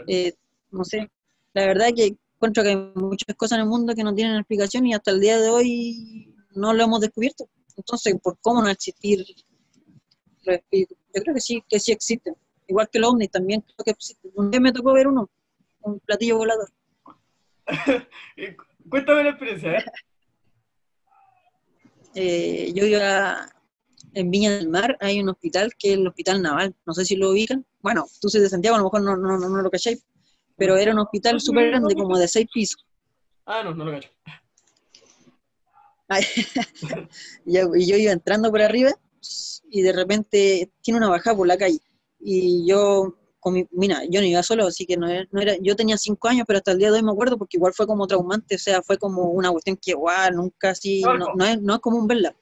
[0.07, 0.33] Eh,
[0.71, 1.09] no sé,
[1.53, 4.85] la verdad que encuentro que hay muchas cosas en el mundo que no tienen explicación
[4.87, 7.49] y hasta el día de hoy no lo hemos descubierto.
[7.75, 10.97] Entonces, ¿por cómo no existir los espíritus?
[11.13, 12.35] Yo creo que sí, que sí existen.
[12.67, 14.31] Igual que los ovnis también creo que existen.
[14.35, 15.29] Un día me tocó ver uno,
[15.81, 16.69] un platillo volador.
[18.89, 19.85] Cuéntame la experiencia, ¿eh?
[22.15, 22.71] ¿eh?
[22.73, 23.49] yo iba
[24.13, 27.15] en Viña del Mar, hay un hospital que es el Hospital Naval, no sé si
[27.15, 27.65] lo ubican.
[27.81, 30.03] Bueno, tú sois de Santiago, a lo mejor no, no, no, no lo cacháis,
[30.59, 32.85] pero era un hospital súper grande, como de seis pisos.
[33.45, 34.09] Ah, no, no lo cacho.
[37.45, 38.91] y yo iba entrando por arriba
[39.69, 41.79] y de repente tiene una bajada por la calle.
[42.19, 45.55] Y yo, con mi, mira, yo no iba solo, así que no era, no era,
[45.61, 47.87] yo tenía cinco años, pero hasta el día de hoy me acuerdo porque igual fue
[47.87, 51.61] como traumante, o sea, fue como una cuestión que igual nunca así, no, no, es,
[51.61, 52.35] no es común verla.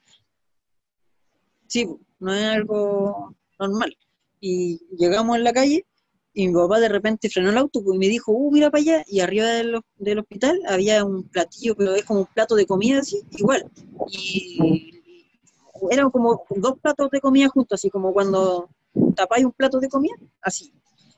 [1.66, 1.86] Sí,
[2.18, 3.96] no es algo normal.
[4.40, 5.86] Y llegamos en la calle
[6.32, 9.04] y mi papá de repente frenó el auto y me dijo, uh, mira para allá,
[9.06, 13.00] y arriba del, del, hospital había un platillo, pero es como un plato de comida
[13.00, 13.70] así, igual.
[14.10, 14.92] Y
[15.90, 18.68] eran como dos platos de comida juntos, así como cuando
[19.14, 20.72] tapáis un plato de comida, así.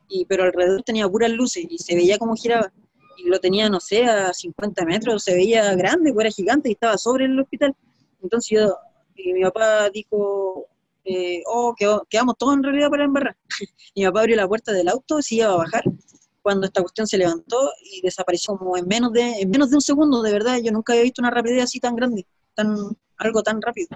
[0.09, 2.73] Y, pero alrededor tenía puras luces y se veía como giraba.
[3.16, 6.73] Y lo tenía, no sé, a 50 metros, se veía grande, pues era gigante y
[6.73, 7.77] estaba sobre el hospital.
[8.23, 8.77] Entonces yo,
[9.16, 10.66] mi papá dijo,
[11.04, 11.74] eh, oh,
[12.08, 13.36] quedamos todos en realidad para embarrar.
[13.94, 15.84] y mi papá abrió la puerta del auto, se iba a bajar,
[16.42, 19.82] cuando esta cuestión se levantó y desapareció como en menos de, en menos de un
[19.82, 22.76] segundo, de verdad, yo nunca había visto una rapidez así tan grande, tan,
[23.16, 23.88] algo tan rápido.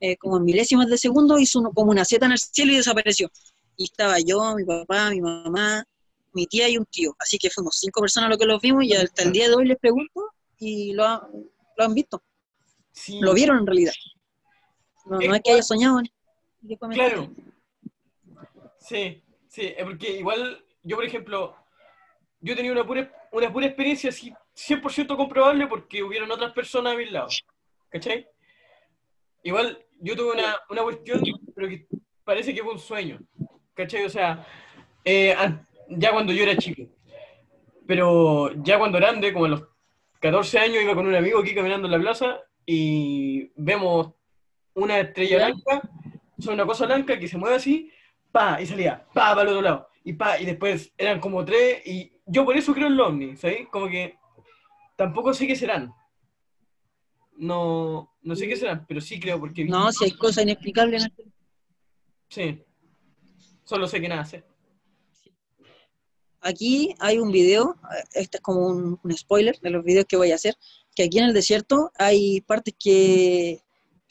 [0.00, 2.76] Eh, como en milésimas de segundo hizo uno, como una seta en el cielo y
[2.76, 3.30] desapareció.
[3.76, 5.84] Y estaba yo, mi papá, mi mamá,
[6.32, 7.14] mi tía y un tío.
[7.18, 9.66] Así que fuimos cinco personas lo que los vimos y hasta el día de hoy
[9.66, 11.04] les pregunto y lo,
[11.76, 12.22] lo han visto.
[13.20, 13.92] Lo vieron en realidad.
[15.06, 16.00] No, no es que haya soñado.
[16.92, 17.30] Claro.
[18.78, 21.56] Sí, sí, porque igual yo, por ejemplo,
[22.40, 26.96] yo tenía una pura, una pura experiencia así 100% comprobable porque hubieron otras personas a
[26.96, 27.28] mi lado.
[27.88, 28.26] ¿Cachai?
[29.42, 31.22] Igual yo tuve una, una cuestión,
[31.54, 31.86] pero que
[32.24, 33.20] parece que fue un sueño.
[33.74, 34.04] ¿Cachai?
[34.04, 34.46] O sea,
[35.04, 35.34] eh,
[35.88, 36.82] ya cuando yo era chico.
[37.86, 39.68] Pero ya cuando grande, como a los
[40.20, 44.14] 14 años, iba con un amigo aquí caminando en la plaza y vemos
[44.74, 45.82] una estrella blanca
[46.42, 47.90] son una cosa blanca que se mueve así,
[48.30, 51.86] pa, y salía, pa, para el otro lado, y pa, y después eran como tres,
[51.86, 53.68] y yo por eso creo en los ovnis, ¿sabes?
[53.70, 54.16] Como que
[54.96, 55.92] tampoco sé qué serán.
[57.36, 59.64] No, no sé qué serán, pero sí creo porque...
[59.64, 61.08] No, si hay cosas inexplicables.
[62.28, 62.62] Sí,
[63.64, 64.44] solo sé que nada sé.
[66.40, 67.76] Aquí hay un video,
[68.14, 70.56] este es como un, un, spoiler de los videos que voy a hacer,
[70.94, 73.62] que aquí en el desierto hay partes que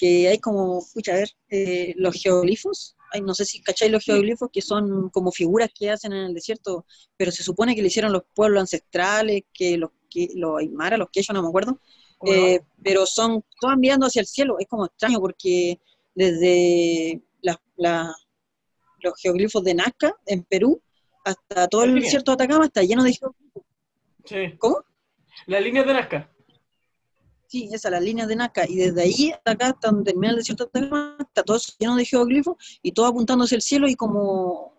[0.02, 4.04] que hay como, escucha, a ver, eh, los geoglifos, Ay, no sé si cacháis los
[4.04, 6.88] geoglifos, que son como figuras que hacen en el desierto,
[7.18, 11.10] pero se supone que le hicieron los pueblos ancestrales, que los, que, los aymara, los
[11.12, 11.80] quechos, no me acuerdo,
[12.26, 15.80] eh, pero son todos mirando hacia el cielo, es como extraño porque
[16.16, 20.82] desde los geoglifos de Nazca, en Perú,
[21.24, 23.64] hasta todo el desierto de Atacama está lleno de geoglifos.
[24.26, 24.58] Sí.
[24.58, 24.84] ¿Cómo?
[25.46, 26.31] Las líneas de Nazca.
[27.52, 28.66] Sí, esa, la línea de Nazca.
[28.66, 32.06] Y desde ahí hasta acá, hasta donde termina el desierto de está todo lleno de
[32.06, 34.74] geoglifos y todo apuntándose al cielo y como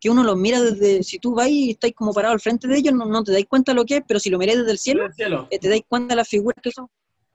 [0.00, 2.78] que uno los mira desde, si tú vas y estás como parado al frente de
[2.78, 4.78] ellos, no, no te dais cuenta lo que es, pero si lo miras desde el
[4.78, 5.10] cielo,
[5.50, 6.88] eh, te dais cuenta de las figuras que son.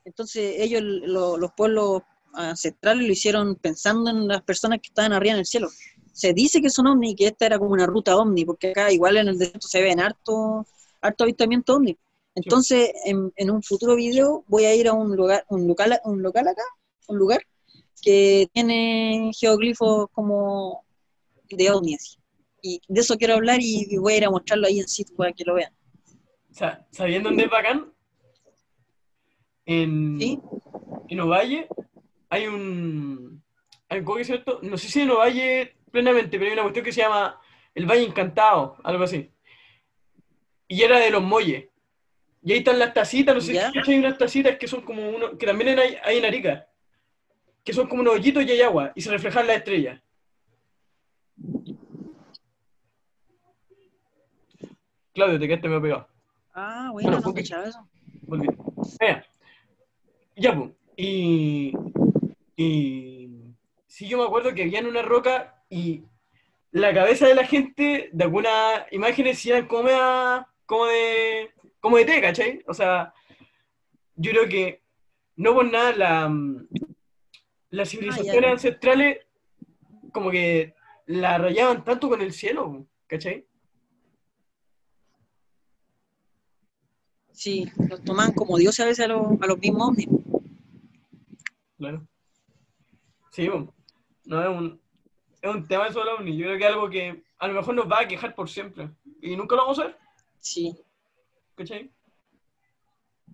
[0.03, 2.01] Entonces ellos, los pueblos
[2.33, 5.69] ancestrales lo hicieron pensando en las personas que estaban arriba en el cielo.
[6.11, 8.91] Se dice que son ovni y que esta era como una ruta ovni, porque acá
[8.91, 10.65] igual en el desierto se ven harto,
[11.01, 11.95] harto avistamiento ovni.
[12.35, 16.21] Entonces, en, en, un futuro video voy a ir a un lugar, un local, un
[16.21, 16.63] local acá,
[17.07, 17.41] un lugar
[18.01, 20.85] que tiene geoglifos como
[21.49, 22.17] de ovni así.
[22.61, 25.33] Y de eso quiero hablar y voy a ir a mostrarlo ahí en sitio para
[25.33, 25.73] que lo vean.
[26.91, 27.93] ¿Sabiendo dónde es bacán?
[29.65, 30.39] En, ¿Sí?
[31.07, 31.67] en Ovalle
[32.29, 33.43] hay un,
[33.87, 34.59] hay un ¿cierto?
[34.63, 37.39] No sé si en Ovalle plenamente, pero hay una cuestión que se llama
[37.73, 39.31] el Valle Encantado, algo así.
[40.67, 41.69] Y era de los Molles.
[42.41, 45.37] Y ahí están las tacitas, no sé si hay unas tacitas que son como uno,
[45.37, 46.67] que también hay, hay en Arica,
[47.63, 50.01] que son como unos hoyitos y hay agua, y se reflejan las estrellas.
[55.13, 56.07] Claudio, te quedaste medio pegado.
[56.53, 57.41] Ah, bueno, bueno no porque...
[57.41, 57.87] eso.
[58.21, 58.47] Volví.
[59.01, 59.25] Mira,
[60.35, 60.71] ya, pues.
[60.95, 61.73] Y,
[62.55, 63.29] y
[63.87, 66.03] sí, yo me acuerdo que había en una roca y
[66.71, 69.89] la cabeza de la gente de algunas imágenes eran como,
[70.65, 72.63] como de como de té, ¿cachai?
[72.67, 73.13] O sea,
[74.15, 74.83] yo creo que
[75.35, 76.33] no por nada la,
[77.69, 79.25] las civilizaciones ancestrales
[80.11, 80.73] como que
[81.05, 83.45] la rayaban tanto con el cielo, ¿cachai?
[87.31, 89.95] Sí, los toman como dioses a veces a los, a los mismos
[91.77, 92.05] Claro.
[93.31, 93.73] Sí, bueno,
[94.25, 94.81] no es un,
[95.41, 96.35] es un tema de solo ovni.
[96.35, 98.89] Yo creo que es algo que a lo mejor nos va a quejar por siempre.
[99.21, 99.97] Y nunca lo vamos a ver.
[100.39, 100.75] Sí.
[101.59, 101.91] ¿Cachai?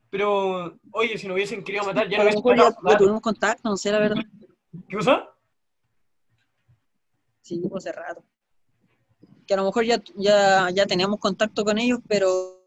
[0.09, 2.75] Pero, oye, si no hubiesen querido matar, ya no hubiesen matado.
[2.89, 4.23] Ya, tuvimos contacto, no sé la verdad.
[4.89, 5.29] ¿Qué cosa?
[7.41, 8.23] Sí, hace rato.
[9.45, 12.65] Que a lo mejor ya, ya, ya teníamos contacto con ellos, pero...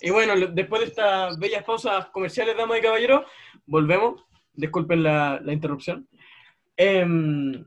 [0.00, 3.24] Y bueno, después de estas bellas pausas comerciales, damas y caballeros,
[3.66, 4.24] volvemos.
[4.52, 6.08] Disculpen la, la interrupción.
[6.76, 7.64] Em,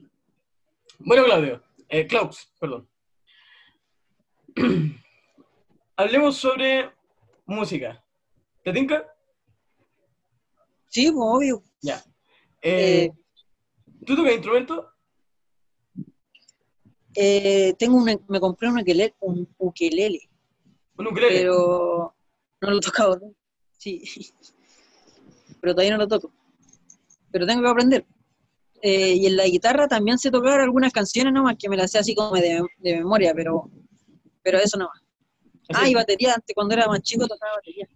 [0.99, 2.87] bueno, Claudio, eh, Klaus, perdón.
[5.95, 6.89] Hablemos sobre
[7.45, 8.03] música.
[8.63, 9.05] ¿Te tinca?
[10.87, 11.63] Sí, pues, obvio.
[11.81, 12.03] Ya.
[12.61, 13.11] Eh, eh,
[14.05, 14.89] ¿Tú tocas instrumento?
[17.15, 20.29] Eh, tengo me compré un ukelele, un ukelele.
[20.97, 21.39] ¿Un ukelele?
[21.39, 22.15] Pero
[22.61, 23.19] no lo he tocado.
[23.77, 24.03] Sí.
[25.61, 26.31] Pero todavía no lo toco.
[27.31, 28.05] Pero tengo que aprender.
[28.81, 32.13] y en la guitarra también sé tocar algunas canciones nomás que me las sé así
[32.13, 33.69] como de, de memoria, pero,
[34.41, 35.02] pero eso nomás.
[35.73, 37.87] Ah, y batería, antes cuando era más chico tocaba batería.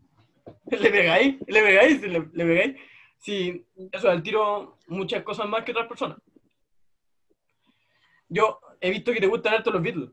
[0.72, 1.36] ¿Le pegáis?
[1.48, 2.02] ¿Le pegáis?
[2.02, 2.76] ¿Le, le pegáis?
[3.20, 6.18] Sí, eso, al tiro muchas cosas más que otras personas.
[8.30, 10.10] Yo he visto que te gustan harto los Beatles.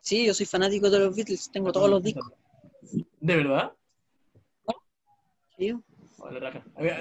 [0.00, 2.32] Sí, yo soy fanático de los Beatles, tengo todos los discos.
[3.20, 3.72] ¿De verdad?
[5.56, 5.74] Sí.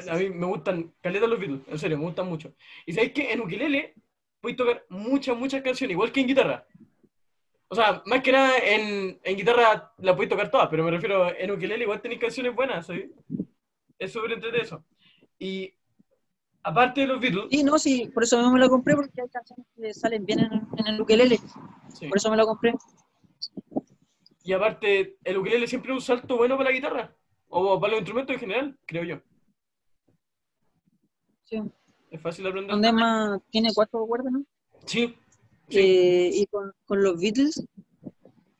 [0.07, 2.53] A mí, me gustan caleta los Beatles, en serio, me gustan mucho.
[2.85, 3.95] Y sabéis que en ukelele
[4.41, 6.65] puedes tocar muchas, muchas canciones, igual que en guitarra.
[7.71, 11.31] O sea, más que nada en, en guitarra la podéis tocar todas, pero me refiero
[11.37, 13.11] en ukelele igual tenéis canciones buenas, ¿sí?
[13.99, 14.85] Es súper entretenido eso.
[15.37, 15.71] Y
[16.63, 17.45] aparte de los Beatles...
[17.51, 20.39] Sí, no, sí, por eso mismo me lo compré, porque hay canciones que salen bien
[20.39, 21.39] en, el ukelele.
[22.07, 22.73] Por eso me lo compré.
[24.43, 27.15] Y aparte, el ukelele siempre es un salto bueno para la guitarra,
[27.49, 29.21] o para los instrumentos en general, creo yo.
[31.43, 31.61] Sí.
[32.09, 32.71] Es fácil de aprender.
[32.71, 34.43] ¿Dónde más tiene cuatro cuerdas, no?
[34.85, 35.15] Sí,
[35.71, 37.63] eh, y con, los Beatles,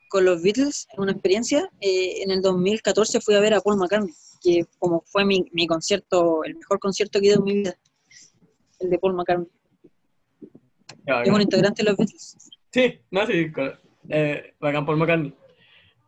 [0.09, 4.13] con los Beatles, una experiencia, eh, en el 2014 fui a ver a Paul McCartney,
[4.41, 7.75] que como fue mi, mi concierto, el mejor concierto que he ido en mi vida,
[8.79, 9.49] el de Paul McCartney.
[11.05, 12.37] es un integrante de los Beatles.
[12.71, 13.51] Sí, no, sí,
[14.09, 15.33] eh, bacán Paul McCartney.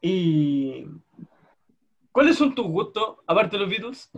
[0.01, 0.85] ¿Y
[2.11, 4.09] cuáles son tus gustos, aparte de los Beatles?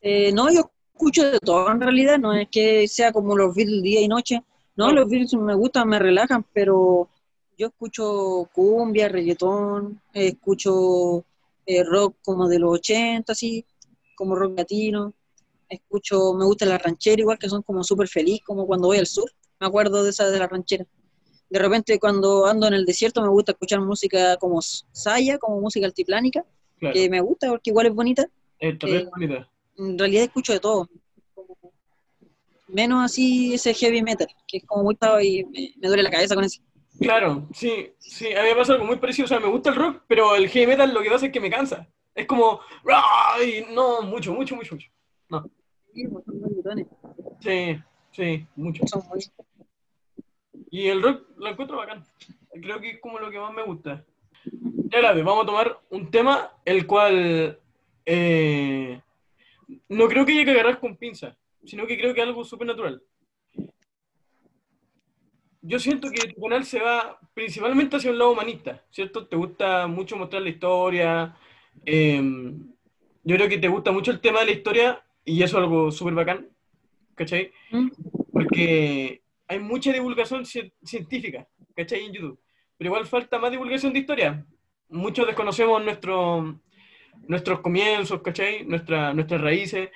[0.00, 3.82] Eh, no, yo escucho de todo en realidad, no es que sea como los Beatles
[3.82, 4.42] día y noche.
[4.74, 7.08] No, los Beatles me gustan, me relajan, pero
[7.56, 11.24] yo escucho cumbia, reggaetón, escucho
[11.66, 13.64] eh, rock como de los 80, así,
[14.16, 15.14] como rock latino.
[15.68, 19.06] Escucho, me gusta la ranchera igual, que son como súper feliz, como cuando voy al
[19.06, 19.30] sur.
[19.60, 20.84] Me acuerdo de esa de la ranchera.
[21.48, 25.86] De repente cuando ando en el desierto me gusta escuchar música como saya, como música
[25.86, 26.44] altiplánica,
[26.92, 28.28] que me gusta porque igual es bonita.
[28.58, 29.48] es eh, bonita
[29.78, 30.88] en realidad escucho de todo.
[32.68, 36.44] Menos así ese heavy metal, que es como muy y me, duele la cabeza con
[36.44, 36.62] eso.
[37.00, 39.76] Claro, sí, sí, a mí me pasa algo muy parecido, o sea, me gusta el
[39.76, 41.88] rock, pero el heavy metal lo que pasa es que me cansa.
[42.14, 42.60] Es como,
[43.44, 44.88] y no, mucho, mucho, mucho, mucho.
[45.28, 45.48] No.
[47.40, 47.78] Sí,
[48.10, 48.82] sí, mucho.
[50.70, 52.04] Y el rock lo encuentro bacán.
[52.60, 54.04] Creo que es como lo que más me gusta.
[54.90, 57.58] Ya, vamos a tomar un tema el cual
[58.04, 59.00] eh,
[59.88, 62.66] no creo que haya que agarrar con pinzas, sino que creo que es algo súper
[62.66, 63.02] natural.
[65.60, 69.26] Yo siento que tu canal se va principalmente hacia un lado humanista, ¿cierto?
[69.26, 71.36] Te gusta mucho mostrar la historia.
[71.84, 72.72] em,
[73.24, 75.90] yo creo que te gusta mucho el tema de la historia y eso es algo
[75.90, 76.48] súper bacán,
[77.14, 77.50] ¿cachai?
[77.70, 77.88] ¿Mm?
[78.32, 82.04] Porque hay mucha divulgación ci- científica, ¿cachai?
[82.06, 82.40] En YouTube.
[82.76, 84.46] Pero igual falta más divulgación de historia.
[84.88, 86.58] Muchos desconocemos nuestro,
[87.26, 88.64] nuestros comienzos, ¿cachai?
[88.64, 89.90] Nuestra, nuestras raíces.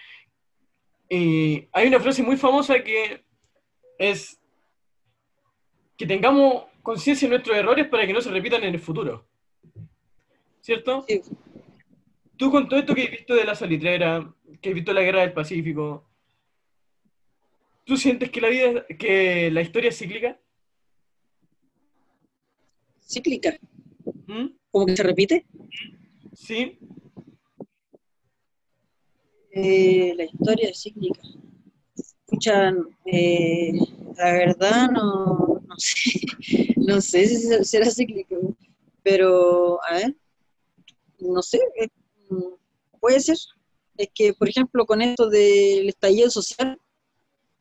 [1.08, 3.24] Y hay una frase muy famosa que
[3.98, 4.40] es
[5.96, 9.26] que tengamos conciencia de nuestros errores para que no se repitan en el futuro.
[10.60, 11.04] ¿Cierto?
[11.08, 11.20] Sí.
[12.36, 15.20] Tú con todo esto que has visto de la salitrera, que has visto la guerra
[15.20, 16.08] del Pacífico,
[17.84, 20.38] ¿tú sientes que la vida, que la historia es cíclica?
[23.00, 23.58] Cíclica,
[24.26, 24.46] ¿Mm?
[24.70, 25.46] como que se repite.
[26.32, 26.78] ¿Sí?
[29.52, 31.20] Eh, la historia es cíclica.
[31.96, 33.72] Escuchan, eh,
[34.16, 36.20] la verdad no, no sé,
[36.78, 38.56] no sé si se- será cíclico,
[39.02, 40.16] pero a ver,
[41.20, 41.88] no sé, eh,
[43.00, 43.36] puede ser.
[43.96, 46.78] Es que, por ejemplo, con esto del estallido social,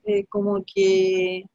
[0.06, 1.46] eh, como que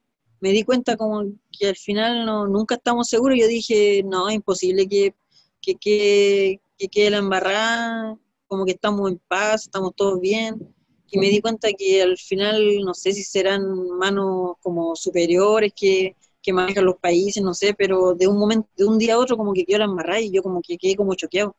[0.41, 3.39] me di cuenta como que al final no, nunca estamos seguros.
[3.41, 5.15] Yo dije, no, es imposible que,
[5.63, 10.75] que, que, que quede la embarrada, como que estamos en paz, estamos todos bien.
[11.09, 13.63] Y me di cuenta que al final, no sé si serán
[13.99, 18.85] manos como superiores que, que manejan los países, no sé, pero de un momento, de
[18.85, 21.15] un día a otro como que quedó la embarrada y yo como que quedé como
[21.15, 21.57] choqueado.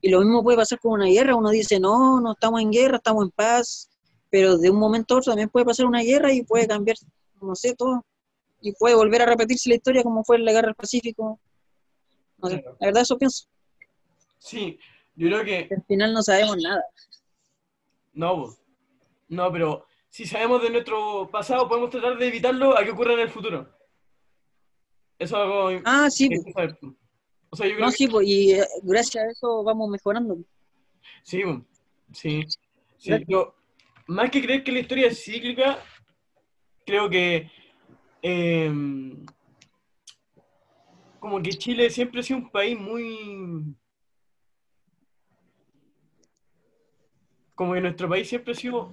[0.00, 2.96] Y lo mismo puede pasar con una guerra, uno dice, no, no estamos en guerra,
[2.98, 3.88] estamos en paz,
[4.30, 6.96] pero de un momento a otro también puede pasar una guerra y puede cambiar,
[7.40, 8.04] no sé, todo.
[8.60, 11.40] Y puede volver a repetirse la historia como fue en la guerra del Pacífico.
[12.38, 13.46] No sé, la verdad eso pienso.
[14.38, 14.78] Sí,
[15.18, 16.82] yo creo que Al final no sabemos nada.
[18.14, 18.54] no,
[19.28, 23.20] no, pero si sabemos de nuestro pasado, podemos tratar de evitarlo a que ocurra en
[23.20, 23.68] el futuro.
[25.18, 26.28] Eso es algo Ah, sí.
[27.50, 30.38] O sea, yo creo no, que sí, pues, y eh, gracias a eso vamos mejorando.
[31.22, 31.42] sí,
[32.12, 32.44] sí,
[32.98, 33.10] sí.
[33.26, 33.54] Yo,
[34.06, 35.78] más que creer que la historia es cíclica,
[36.86, 37.50] creo que
[38.22, 39.24] em,
[41.18, 43.74] como que Chile siempre ha sido un país muy
[47.58, 48.92] como que nuestro país siempre ha sido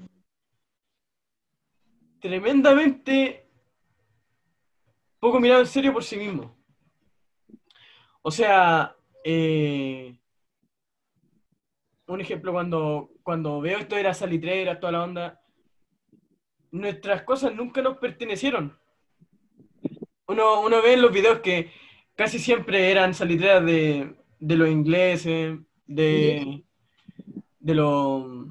[2.20, 3.48] tremendamente
[5.20, 6.58] poco mirado en serio por sí mismo.
[8.24, 10.18] O sea, eh,
[12.08, 15.42] un ejemplo, cuando, cuando veo esto de las salitreras, toda la onda,
[16.72, 18.76] nuestras cosas nunca nos pertenecieron.
[20.26, 21.72] Uno, uno ve en los videos que
[22.16, 26.65] casi siempre eran salitreras de, de los ingleses, de,
[27.66, 28.46] de los...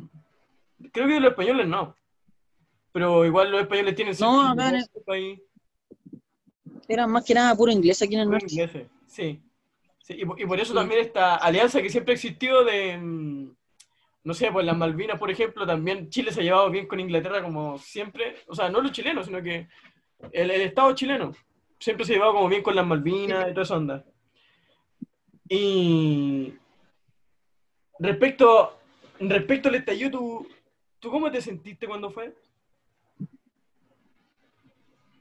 [0.92, 1.94] Creo que de los españoles no.
[2.92, 5.40] Pero igual los españoles tienen No, acá en el país.
[6.88, 8.54] Era más que nada puro inglés aquí en el Los norte.
[8.54, 9.40] ingleses, sí.
[10.02, 10.78] Sí, y, por, y por eso Sí.
[10.78, 13.50] también esta alianza que siempre ha existido de, mm,
[14.24, 17.40] no sé, pues las Malvinas, por ejemplo, también Chile se ha llevado bien con Inglaterra
[17.42, 19.68] como siempre, o sea, no los chilenos, sino que
[20.32, 21.32] el, el Estado chileno
[21.78, 24.04] siempre se ha llevado como bien con las Malvinas y toda esa onda.
[25.48, 26.54] Y
[27.98, 28.78] respecto,
[29.20, 30.46] respecto al estallido, ¿tú,
[31.00, 32.34] ¿tú cómo te sentiste cuando fue?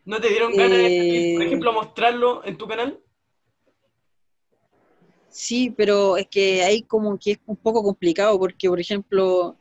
[0.05, 2.99] ¿No te dieron ganas de, salir, por Eh, ejemplo, mostrarlo en tu canal?
[5.29, 9.57] Sí, pero es que ahí como que es un poco complicado porque, por ejemplo,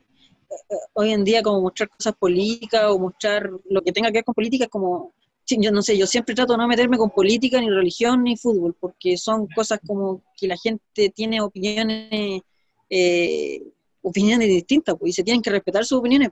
[0.50, 4.24] eh, hoy en día como mostrar cosas políticas o mostrar lo que tenga que ver
[4.24, 5.14] con política es como,
[5.46, 8.76] yo no sé, yo siempre trato de no meterme con política, ni religión, ni fútbol,
[8.78, 12.42] porque son cosas como que la gente tiene opiniones,
[12.90, 13.62] eh,
[14.02, 16.30] opiniones distintas, pues, y se tienen que respetar sus opiniones,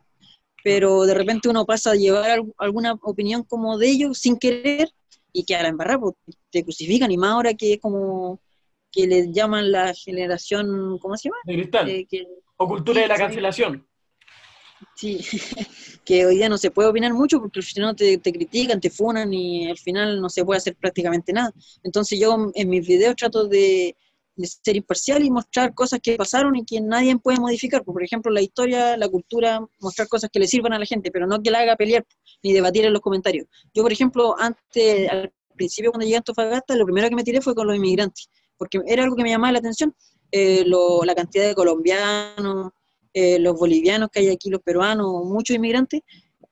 [0.65, 4.91] pero de repente uno pasa a llevar al- alguna opinión como de ellos sin querer
[5.33, 6.15] y que a la embarrada pues,
[6.51, 8.41] te crucifican, y más ahora que es como
[8.93, 11.37] que les llaman la generación, ¿cómo se llama?
[11.45, 11.89] De cristal.
[11.89, 13.87] Eh, que, O cultura de la cancelación.
[14.95, 15.21] sí,
[16.05, 18.91] que hoy día no se puede opinar mucho porque si no te, te critican, te
[18.91, 21.53] funan y al final no se puede hacer prácticamente nada.
[21.83, 23.97] Entonces yo en mis videos trato de,
[24.41, 27.85] de ser imparcial y mostrar cosas que pasaron y que nadie puede modificar.
[27.85, 31.27] Por ejemplo, la historia, la cultura, mostrar cosas que le sirvan a la gente, pero
[31.27, 32.05] no que la haga pelear
[32.43, 33.47] ni debatir en los comentarios.
[33.75, 37.41] Yo, por ejemplo, antes, al principio cuando llegué a Antofagasta, lo primero que me tiré
[37.41, 39.95] fue con los inmigrantes, porque era algo que me llamaba la atención,
[40.33, 42.71] eh, lo- la cantidad de colombianos,
[43.13, 46.03] eh, los bolivianos que hay aquí, los peruanos, muchos inmigrantes,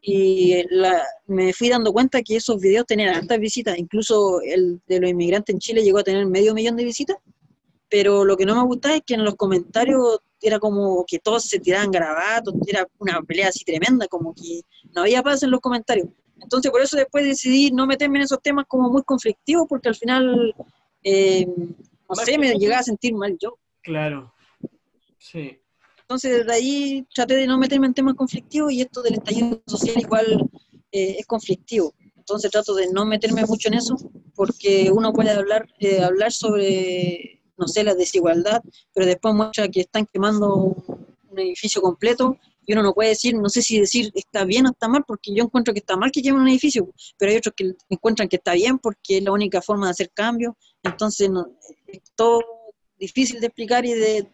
[0.01, 5.01] y la- me fui dando cuenta que esos videos tenían altas visitas, incluso el de
[5.01, 7.17] los inmigrantes en Chile llegó a tener medio millón de visitas,
[7.89, 11.45] pero lo que no me gusta es que en los comentarios era como que todos
[11.45, 14.63] se tiraban grabatos, era una pelea así tremenda, como que
[14.95, 16.09] no había paz en los comentarios.
[16.41, 19.97] Entonces por eso después decidí no meterme en esos temas como muy conflictivos, porque al
[19.97, 20.55] final,
[21.03, 23.59] eh, no sé, me llegaba a sentir mal yo.
[23.83, 24.33] Claro,
[25.19, 25.59] sí.
[26.03, 29.99] Entonces desde ahí traté de no meterme en temas conflictivos y esto del estallido social
[29.99, 30.49] igual
[30.93, 31.95] eh, es conflictivo.
[32.17, 33.97] Entonces trato de no meterme mucho en eso,
[34.35, 38.63] porque uno puede hablar, eh, hablar sobre, no sé, la desigualdad,
[38.95, 40.77] pero después muestra que están quemando
[41.31, 44.71] un edificio completo y uno no puede decir, no sé si decir está bien o
[44.71, 46.89] está mal, porque yo encuentro que está mal que quemen un edificio,
[47.19, 50.11] pero hay otros que encuentran que está bien porque es la única forma de hacer
[50.13, 51.47] cambios, entonces no,
[51.87, 52.41] es todo
[52.99, 54.29] difícil de explicar y de,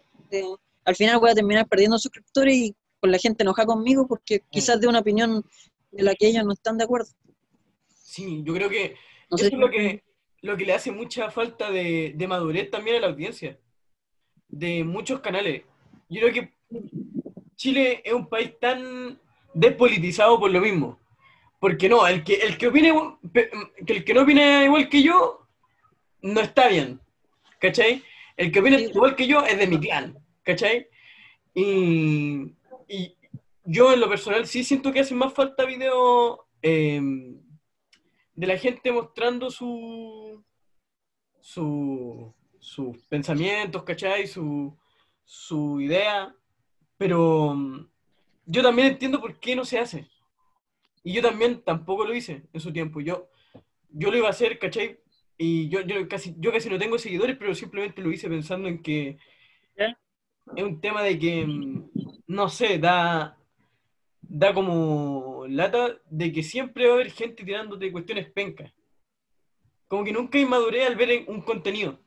[0.84, 4.80] al final voy a terminar perdiendo suscriptores y con la gente enoja conmigo porque quizás
[4.80, 5.44] de una opinión
[5.92, 7.10] de la que ellos no están de acuerdo.
[7.94, 8.96] Sí, yo creo que
[9.30, 10.02] eso es lo que,
[10.44, 13.58] lo que le hace mucha falta de, de madurez también a la audiencia,
[14.46, 15.62] de muchos canales.
[16.10, 16.52] Yo creo que
[17.56, 19.18] Chile es un país tan
[19.54, 20.98] despolitizado por lo mismo.
[21.58, 22.92] Porque no, el que, el que opine,
[23.86, 25.48] que el que no opine igual que yo,
[26.20, 27.00] no está bien.
[27.58, 28.02] ¿Cachai?
[28.36, 30.18] El que opine igual que yo es de mi clan.
[30.42, 30.88] ¿Cachai?
[31.54, 32.52] Y,
[32.86, 33.16] y
[33.64, 37.40] yo en lo personal sí siento que hace más falta videos em,
[38.34, 40.44] de la gente mostrando su,
[41.40, 44.26] su, sus pensamientos, ¿cachai?
[44.26, 44.76] Su,
[45.24, 46.34] su idea
[46.96, 47.86] pero mm,
[48.46, 50.08] yo también entiendo por qué no se hace.
[51.02, 53.00] Y yo también tampoco lo hice en su tiempo.
[53.00, 53.28] Yo,
[53.90, 54.98] yo lo iba a hacer, ¿cachai?
[55.36, 58.82] Y yo, yo, casi, yo casi no tengo seguidores, pero simplemente lo hice pensando en
[58.82, 59.18] que
[60.56, 61.90] es un tema de que, mm,
[62.28, 63.38] no sé, da,
[64.22, 68.72] da como lata de que siempre va a haber gente tirándote cuestiones pencas.
[69.88, 71.98] Como que nunca inmaduré al ver un contenido.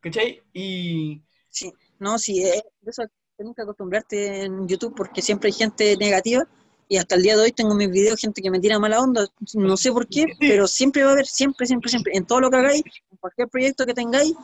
[0.00, 0.42] ¿Cachai?
[0.52, 1.22] Y,
[1.54, 3.04] Sí, no, sí, es, eso
[3.36, 6.48] tienes que acostumbrarte en YouTube porque siempre hay gente negativa
[6.88, 9.26] y hasta el día de hoy tengo mis videos gente que me tira mala onda,
[9.54, 12.50] no sé por qué, pero siempre va a haber, siempre, siempre, siempre, en todo lo
[12.50, 14.34] que hagáis, en cualquier proyecto que tengáis,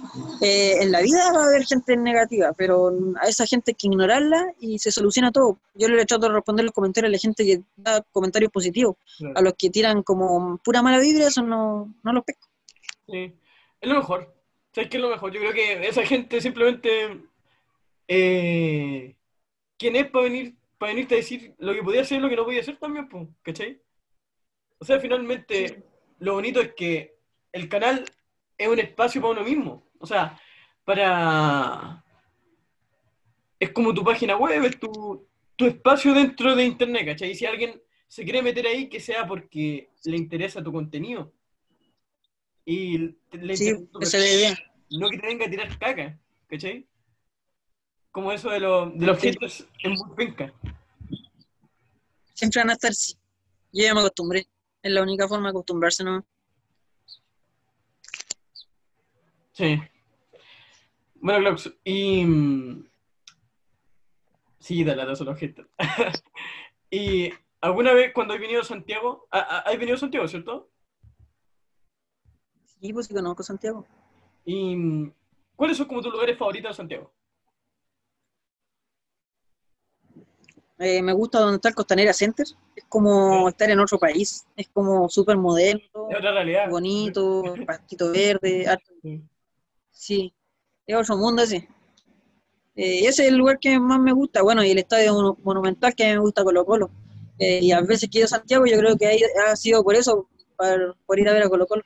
[0.41, 3.87] eh, en la vida va a haber gente negativa, pero a esa gente hay que
[3.89, 5.59] ignorarla y se soluciona todo.
[5.75, 8.97] Yo le trato de responder los comentarios a la gente que da comentarios positivos,
[9.35, 12.49] a los que tiran como pura mala vibra, eso no, no lo pesco.
[13.07, 13.35] Sí,
[13.81, 14.35] es lo mejor.
[14.73, 15.33] ¿Sabes qué es lo mejor?
[15.33, 17.23] Yo creo que esa gente simplemente.
[18.07, 19.17] Eh,
[19.77, 22.37] ¿Quién es para venir para venirte a decir lo que podía hacer y lo que
[22.37, 23.07] no podía hacer también?
[23.07, 23.83] Pues, ¿Cachai?
[24.79, 25.85] O sea, finalmente,
[26.21, 27.19] lo bonito es que
[27.53, 28.03] el canal
[28.57, 29.91] es un espacio para uno mismo.
[29.99, 30.41] O sea,
[30.87, 32.03] para.
[33.59, 37.33] Es como tu página web, es tu, tu espacio dentro de internet, ¿cachai?
[37.33, 37.79] Y si alguien
[38.09, 41.35] se quiere meter ahí, que sea porque le interesa tu contenido
[42.65, 43.69] y le sí,
[44.01, 44.59] esa es la idea.
[44.93, 46.87] No que te venga a tirar caca, ¿cachai?
[48.11, 50.53] Como eso de, lo, de los filtros en penca.
[52.35, 53.15] Siempre van a estar sí.
[53.73, 54.49] Yo ya me acostumbré.
[54.83, 56.25] Es la única forma de acostumbrarse, ¿no?
[59.53, 59.79] Sí.
[61.17, 62.25] Bueno, Clox, y.
[62.25, 62.89] Mm,
[64.59, 65.67] sí, dale, los objetos.
[66.91, 67.31] y
[67.61, 70.71] alguna vez cuando he venido a Santiago, ¿has venido a Santiago, cierto?
[72.65, 73.87] Sí, pues sí conozco Santiago.
[74.47, 75.13] ¿Y
[75.55, 77.13] cuáles son como tus lugares favoritos de Santiago?
[80.83, 82.47] Eh, me gusta donde está el Costanera Center.
[82.75, 84.47] Es como estar en otro país.
[84.57, 85.83] Es como súper moderno.
[86.09, 86.71] Es otra realidad.
[86.71, 88.67] Bonito, pastito verde.
[89.91, 90.33] Sí.
[90.87, 91.69] es otro mundo ese.
[92.75, 94.41] Eh, ese es el lugar que más me gusta.
[94.41, 96.91] Bueno, y el estadio monumental que me gusta Colo Colo.
[97.39, 100.31] Eh, y a veces que a Santiago, yo creo que ahí ha sido por eso,
[100.57, 101.83] por, por ir a ver a Colo Colo.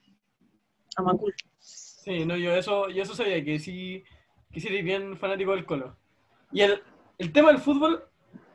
[0.95, 1.35] Amacul.
[1.59, 4.05] Sí, no, yo eso, yo eso sabía, que sí,
[4.53, 5.97] que sí eres bien fanático del Colo.
[6.53, 6.81] Y el,
[7.19, 8.05] el tema del fútbol,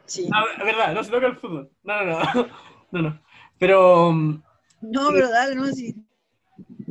[0.10, 0.28] sí.
[0.30, 1.70] la verdad, no se toca el fútbol.
[1.84, 2.48] No, no, no,
[2.92, 3.22] no, no.
[3.58, 4.14] Pero...
[4.82, 5.96] No, verdad, no, sí.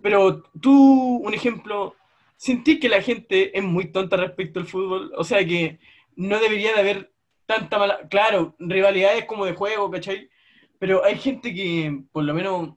[0.02, 1.96] Pero tú, un ejemplo,
[2.36, 5.80] sentí que la gente es muy tonta respecto al fútbol, o sea que
[6.16, 7.12] no debería de haber
[7.46, 8.08] tanta mala...
[8.08, 10.30] Claro, rivalidades como de juego, ¿cachai?
[10.78, 12.74] Pero hay gente que, por lo menos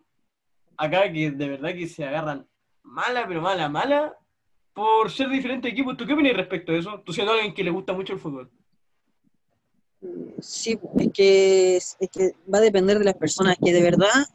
[0.77, 2.47] acá, que de verdad que se agarran
[2.83, 4.15] mala, pero mala, mala,
[4.73, 5.95] por ser diferente equipo.
[5.95, 7.01] ¿Tú qué opinas respecto a eso?
[7.05, 8.51] Tú siendo alguien que le gusta mucho el fútbol.
[10.39, 11.97] Sí, es que, es
[12.51, 14.25] va a depender de las personas, que de verdad,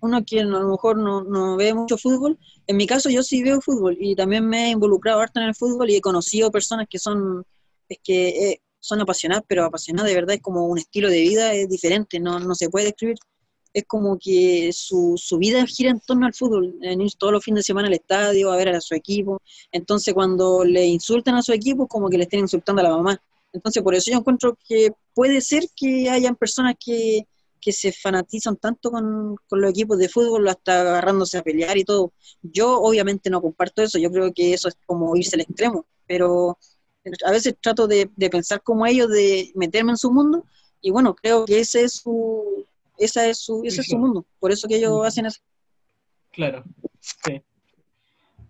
[0.00, 3.42] uno que a lo mejor no, no, ve mucho fútbol, en mi caso yo sí
[3.42, 6.86] veo fútbol y también me he involucrado harto en el fútbol y he conocido personas
[6.90, 7.44] que son,
[7.88, 11.54] es que eh, son apasionadas, pero apasionadas de verdad es como un estilo de vida,
[11.54, 13.16] es diferente, no, no se puede describir.
[13.72, 16.74] es como que su, su vida gira en torno al fútbol,
[17.18, 19.40] todos los fines de semana al estadio, a ver a su equipo.
[19.70, 23.22] Entonces, cuando le insultan a su equipo, como que le estén insultando a la mamá.
[23.52, 27.26] Entonces, por eso yo encuentro que puede ser que hayan personas que,
[27.60, 31.84] que se fanatizan tanto con, con, los equipos de fútbol, hasta agarrándose a pelear y
[31.84, 32.12] todo.
[32.42, 36.58] Yo obviamente no comparto eso, yo creo que eso es como irse al extremo, pero
[37.24, 40.44] a veces trato de, de pensar como ellos, de meterme en su mundo,
[40.80, 42.66] y bueno, creo que ese es su,
[42.98, 45.40] esa es su, ese es su mundo, por eso que ellos hacen eso.
[46.32, 46.64] Claro,
[47.00, 47.42] sí.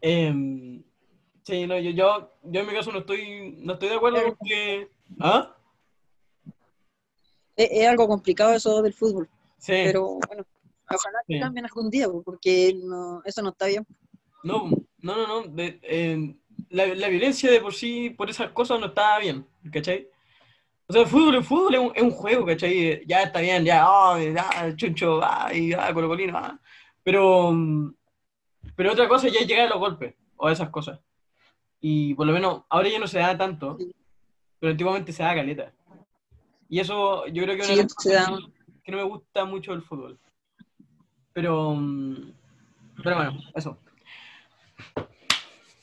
[0.00, 0.82] Eh,
[1.42, 4.88] sí, no, yo, yo, yo, en mi caso no estoy, no estoy de acuerdo porque...
[5.20, 5.54] ¿Ah?
[7.56, 9.28] Es, es, algo complicado eso del fútbol.
[9.58, 9.72] Sí.
[9.84, 10.44] Pero bueno,
[10.88, 11.40] ojalá que sí.
[11.40, 13.86] cambien algún día, porque no, eso no está bien.
[14.42, 15.42] No, no, no, no.
[15.48, 16.34] De, eh,
[16.70, 20.08] la, la, violencia de por sí, por esas cosas, no está bien, ¿cachai?
[20.86, 23.04] O sea, el fútbol, el fútbol es un, es un juego, ¿cachai?
[23.06, 26.58] Ya está bien, ya, oh, ya chuncho, ah, y ah, colocolino, ah.
[27.02, 27.54] Pero,
[28.74, 30.98] pero otra cosa ya es llegar a los golpes, o a esas cosas.
[31.82, 33.76] Y por lo menos, ahora ya no se da tanto,
[34.58, 35.74] pero antiguamente se da caleta.
[36.70, 40.18] Y eso yo creo que una cosa no me gusta mucho del fútbol.
[41.34, 41.76] Pero,
[43.02, 43.78] pero bueno, eso.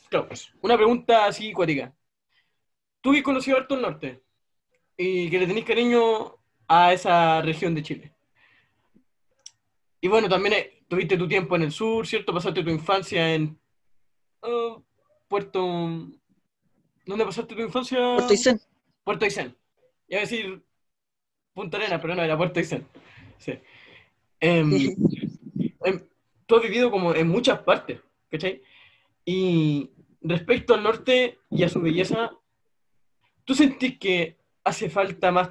[0.08, 1.94] Claro, pues, una pregunta así cuática.
[3.00, 4.22] ¿Tú que conocido harto el norte?
[5.02, 6.36] y que le tenéis cariño
[6.68, 8.12] a esa región de Chile.
[9.98, 12.34] Y bueno, también eh, tuviste tu tiempo en el sur, ¿cierto?
[12.34, 13.58] Pasaste tu infancia en
[14.42, 14.82] uh,
[15.30, 15.62] Puerto...
[17.06, 17.98] ¿Dónde pasaste tu infancia?
[18.16, 18.60] Puerto Aysén.
[19.04, 19.56] Puerto Aysén.
[20.08, 20.62] Iba a decir
[21.54, 22.86] Punta Arena, pero no, era Puerto Aysén.
[23.38, 23.52] Sí.
[24.40, 24.96] Eh,
[26.46, 28.62] tú has vivido como en muchas partes, ¿cachai?
[29.24, 32.32] Y respecto al norte y a su belleza,
[33.44, 35.50] ¿tú sentís que hace falta más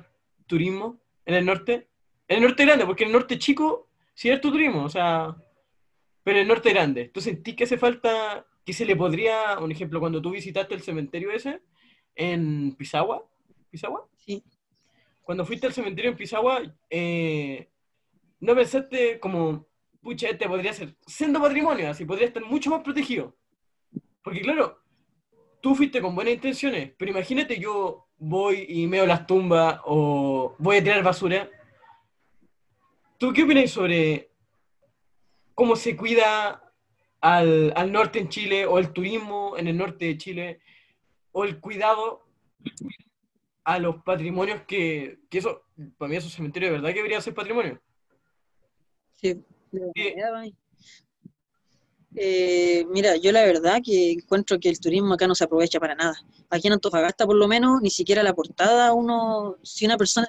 [0.50, 1.88] turismo en el norte.
[2.28, 5.36] En el norte grande, porque en el norte chico sí hay turismo, o sea,
[6.24, 7.10] pero en el norte grande.
[7.10, 10.82] ¿Tú sentís que hace falta, que se le podría, un ejemplo, cuando tú visitaste el
[10.82, 11.62] cementerio ese
[12.16, 13.28] en Pisagua?
[13.70, 14.08] ¿Pisagua?
[14.18, 14.44] Sí.
[15.24, 17.70] Cuando fuiste al cementerio en Pisagua, eh,
[18.40, 19.68] ¿no pensaste como,
[20.02, 23.36] pucha, este podría ser siendo patrimonio, así podría estar mucho más protegido?
[24.24, 24.80] Porque claro,
[25.62, 30.78] tú fuiste con buenas intenciones, pero imagínate yo voy y meo las tumbas o voy
[30.78, 31.50] a tirar basura.
[33.18, 34.32] ¿Tú qué opinas sobre
[35.56, 36.69] cómo se cuida
[37.22, 40.60] al, al, norte en Chile o el turismo en el norte de Chile
[41.32, 42.26] o el cuidado
[43.64, 45.64] a los patrimonios que, que eso,
[45.98, 47.80] para mí esos cementerios de verdad que debería ser patrimonio?
[49.14, 49.44] Sí,
[52.16, 55.96] eh, mira, yo la verdad que encuentro que el turismo acá no se aprovecha para
[55.96, 56.16] nada.
[56.50, 60.28] Aquí en Antofagasta, por lo menos, ni siquiera la portada, uno, si una persona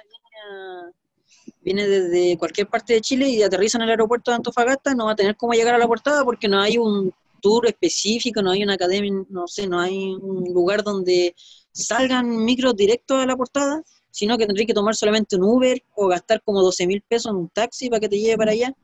[1.63, 5.15] desde cualquier parte de Chile y aterriza en el aeropuerto de Antofagasta, no va a
[5.15, 8.73] tener cómo llegar a la portada porque no hay un tour específico, no hay una
[8.73, 11.35] academia, no sé, no hay un lugar donde
[11.71, 16.07] salgan micros directos a la portada, sino que tendría que tomar solamente un Uber o
[16.07, 18.75] gastar como 12 mil pesos en un taxi para que te lleve para allá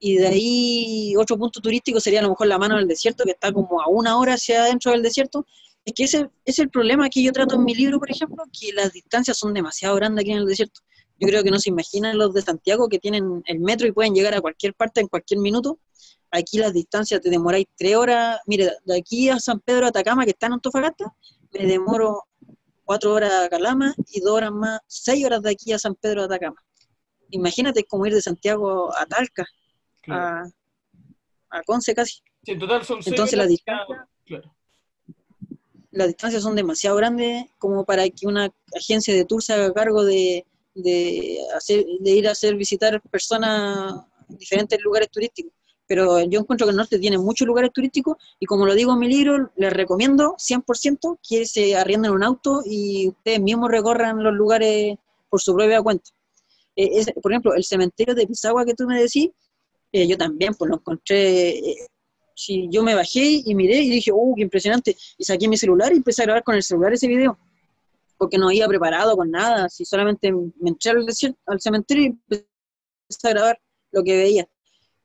[0.00, 3.32] y de ahí otro punto turístico sería a lo mejor la mano del desierto, que
[3.32, 5.46] está como a una hora hacia adentro del desierto.
[5.84, 8.72] Es que ese es el problema que yo trato en mi libro, por ejemplo, que
[8.72, 10.80] las distancias son demasiado grandes aquí en el desierto.
[11.20, 14.14] Yo creo que no se imaginan los de Santiago que tienen el metro y pueden
[14.14, 15.78] llegar a cualquier parte en cualquier minuto.
[16.30, 18.40] Aquí las distancias te demoráis tres horas.
[18.46, 21.14] Mire, de aquí a San Pedro de Atacama, que está en Antofagasta,
[21.52, 22.24] me demoro
[22.84, 26.22] cuatro horas a Calama y dos horas más, seis horas de aquí a San Pedro
[26.22, 26.56] de Atacama.
[27.28, 29.44] Imagínate cómo ir de Santiago a Talca,
[30.08, 30.44] a,
[31.50, 32.14] a Conce casi.
[32.42, 34.56] Sí, en total son Entonces la distancia, claro.
[35.90, 40.02] las distancias son demasiado grandes como para que una agencia de tour se haga cargo
[40.04, 40.46] de,
[40.82, 45.52] de, hacer, de ir a hacer visitar personas en diferentes lugares turísticos.
[45.86, 49.00] Pero yo encuentro que el norte tiene muchos lugares turísticos y como lo digo en
[49.00, 54.32] mi libro, les recomiendo 100% que se arrienden un auto y ustedes mismos recorran los
[54.32, 54.96] lugares
[55.28, 56.10] por su propia cuenta.
[56.76, 59.30] Eh, por ejemplo, el cementerio de Pisagua que tú me decís,
[59.92, 61.76] eh, yo también, pues lo encontré, eh,
[62.34, 64.96] si yo me bajé y miré y dije, ¡uh, qué impresionante!
[65.18, 67.38] Y saqué mi celular y empecé a grabar con el celular ese video,
[68.20, 72.06] porque no había preparado con nada, si solamente me entré al, desierto, al cementerio y
[72.06, 73.60] empecé a grabar
[73.92, 74.46] lo que veía.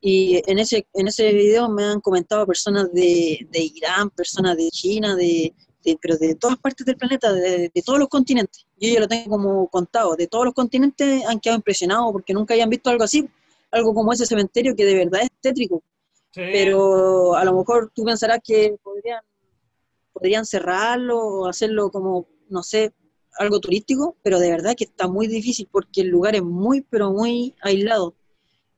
[0.02, 4.70] Y en ese, en ese video me han comentado personas de, de Irán, personas de
[4.70, 8.68] China, de, de, pero de todas partes del planeta, de, de, todos los continentes.
[8.76, 12.54] Yo ya lo tengo como contado, de todos los continentes han quedado impresionados porque nunca
[12.54, 13.28] hayan visto algo así
[13.76, 15.84] algo como ese cementerio que de verdad es tétrico.
[16.32, 16.42] Sí.
[16.52, 19.22] Pero a lo mejor tú pensarás que podrían,
[20.14, 22.94] podrían cerrarlo o hacerlo como, no sé,
[23.38, 27.12] algo turístico, pero de verdad que está muy difícil porque el lugar es muy, pero
[27.12, 28.16] muy aislado.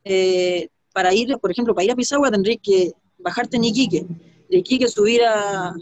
[0.03, 4.05] eh, para ir, por ejemplo, para ir a Pisagua tendrías que bajarte en Iquique,
[4.49, 5.75] de Iquique subir a,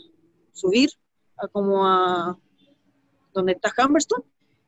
[0.51, 0.89] subir
[1.37, 2.37] a como a
[3.33, 4.23] donde está Humberstone,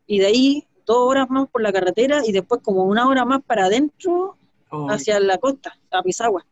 [0.06, 3.42] y de ahí dos horas más por la carretera y después como una hora más
[3.44, 4.38] para adentro
[4.70, 6.46] Oh, hacia la costa, a Pisagua.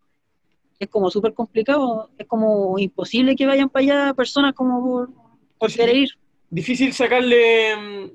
[0.80, 5.10] Es como súper complicado, es como imposible que vayan para allá personas como por,
[5.58, 5.78] por Sí.
[5.78, 6.10] querer ir.
[6.50, 8.12] Difícil sacarle, mm,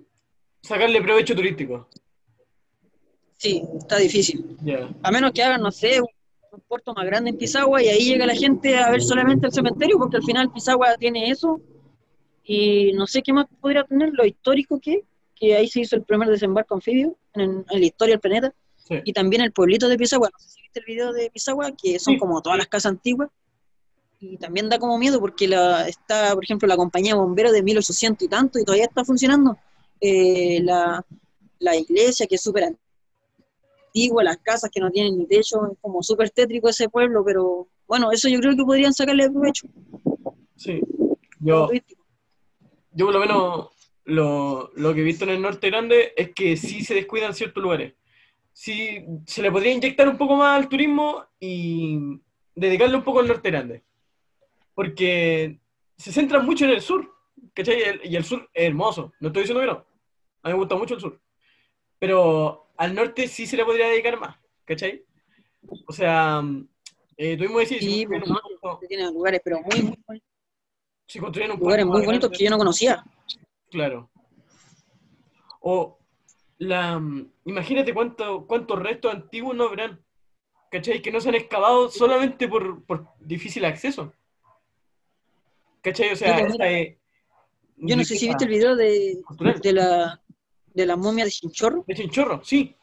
[0.62, 1.89] sacarle provecho turístico.
[3.37, 4.57] Sí, está difícil.
[5.03, 6.09] A menos que hagan, no sé, un,
[6.53, 9.53] un puerto más grande en Pisagua y ahí llega la gente a ver solamente el
[9.53, 11.61] cementerio, porque al final Pisagua tiene eso.
[12.45, 15.03] Y no sé qué más podría tener, lo histórico que,
[15.37, 18.55] que ahí se hizo el primer desembarco anfibio en, en la historia del planeta.
[18.76, 18.97] Sí.
[19.05, 20.31] y también el pueblito de Pisagua.
[20.33, 22.18] No sé si viste el video de Pisagua, que son Sí.
[22.18, 23.31] como todas las casas antiguas.
[24.21, 28.27] Y también da como miedo porque la, está, por ejemplo, la compañía bombero de 1800
[28.27, 29.57] y tanto y todavía está funcionando.
[29.99, 31.05] Eh, la,
[31.59, 36.03] la iglesia que es súper antigua, las casas que no tienen ni techo, es como
[36.03, 39.68] súper tétrico ese pueblo, pero bueno, eso yo creo que podrían sacarle provecho.
[40.57, 40.81] Sí.
[41.39, 41.71] Yo,
[42.93, 43.68] yo por lo menos
[44.05, 47.62] lo, lo que he visto en el norte grande es que sí se descuidan ciertos
[47.62, 47.95] lugares.
[48.53, 52.21] Sí, se le podría inyectar un poco más al turismo y
[52.55, 53.83] dedicarle un poco al norte grande.
[54.81, 55.61] Porque
[55.99, 57.07] se centran mucho en el sur,
[57.53, 57.81] ¿cachai?
[57.81, 59.87] Y el, y el sur es hermoso, no estoy diciendo que no.
[60.43, 61.20] A mí me gusta mucho el sur.
[61.99, 65.05] Pero al norte sí se le podría dedicar más, ¿cachai?
[65.87, 66.43] O sea,
[67.14, 70.28] eh, tú mismo decís, Sí, pues, un puerto- Tiene lugares, pero muy, muy bonitos,
[71.07, 73.05] si construyen un lugares muy bonitos que yo no conocía.
[73.70, 74.09] Claro.
[75.61, 75.99] O
[76.57, 76.99] la
[77.45, 80.03] imagínate cuánto, cuántos restos antiguos no habrán,
[80.70, 81.03] ¿cachai?
[81.03, 84.14] Que no se han excavado solamente por, por difícil acceso.
[85.83, 86.12] ¿Cachai?
[86.12, 86.97] O sea, pues, esta es
[87.76, 89.22] Yo no sé si viste el video de,
[89.62, 90.22] de la,
[90.74, 91.85] de la momia de Chinchorro.
[91.87, 92.76] De Chinchorro, sí.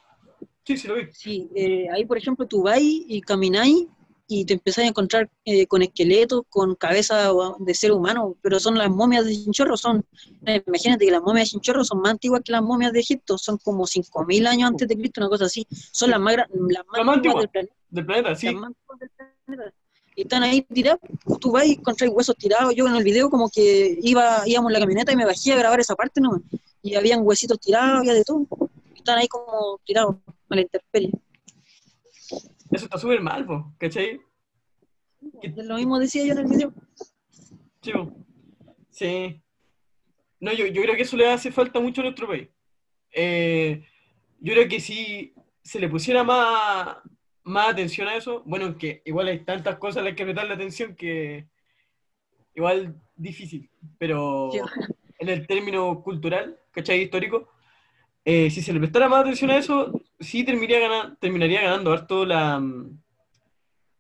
[0.66, 1.08] Sí, sí lo vi.
[1.14, 3.88] Sí, eh, ahí por ejemplo tú vas y camináis
[4.28, 8.78] y te empezás a encontrar eh, con esqueletos, con cabeza de ser humano, pero son
[8.78, 10.06] las momias de Chinchorro, son,
[10.46, 13.38] eh, imagínate que las momias de Chinchorro son más antiguas que las momias de Egipto,
[13.38, 16.98] son como 5.000 años antes de Cristo, una cosa así, son las más, las más
[16.98, 17.42] Las más antiguas antiguas.
[17.42, 17.76] del planeta.
[17.90, 18.46] Del planeta, sí.
[18.48, 19.10] las más antiguas del
[19.46, 19.74] planeta.
[20.18, 21.00] Y están ahí tirados,
[21.40, 24.74] tú vas y encontrás huesos tirados, yo en el video como que iba, íbamos en
[24.74, 26.42] la camioneta y me bajé a grabar esa parte nomás,
[26.82, 28.48] y habían huesitos tirados, había de todo,
[28.96, 30.16] están ahí como tirados
[30.50, 31.12] a la intemperie.
[32.72, 34.20] Eso está súper mal, po, ¿cachai?
[35.56, 36.74] Lo mismo decía yo en el video.
[37.84, 38.12] Sí, po.
[38.90, 39.40] Sí.
[40.40, 42.50] No, yo, yo creo que eso le hace falta mucho a nuestro país.
[43.12, 43.86] Eh,
[44.40, 46.98] yo creo que si se le pusiera más,
[47.48, 50.96] más atención a eso, bueno, que igual hay tantas cosas a las que prestarle atención
[50.96, 51.48] que
[52.56, 54.60] igual difícil, pero Sí.
[55.20, 57.02] en el término cultural, ¿cachai?
[57.02, 57.48] Histórico,
[58.26, 62.26] eh, si se le prestara más atención a eso, sí terminaría, ganan- terminaría ganando harto
[62.26, 62.62] la,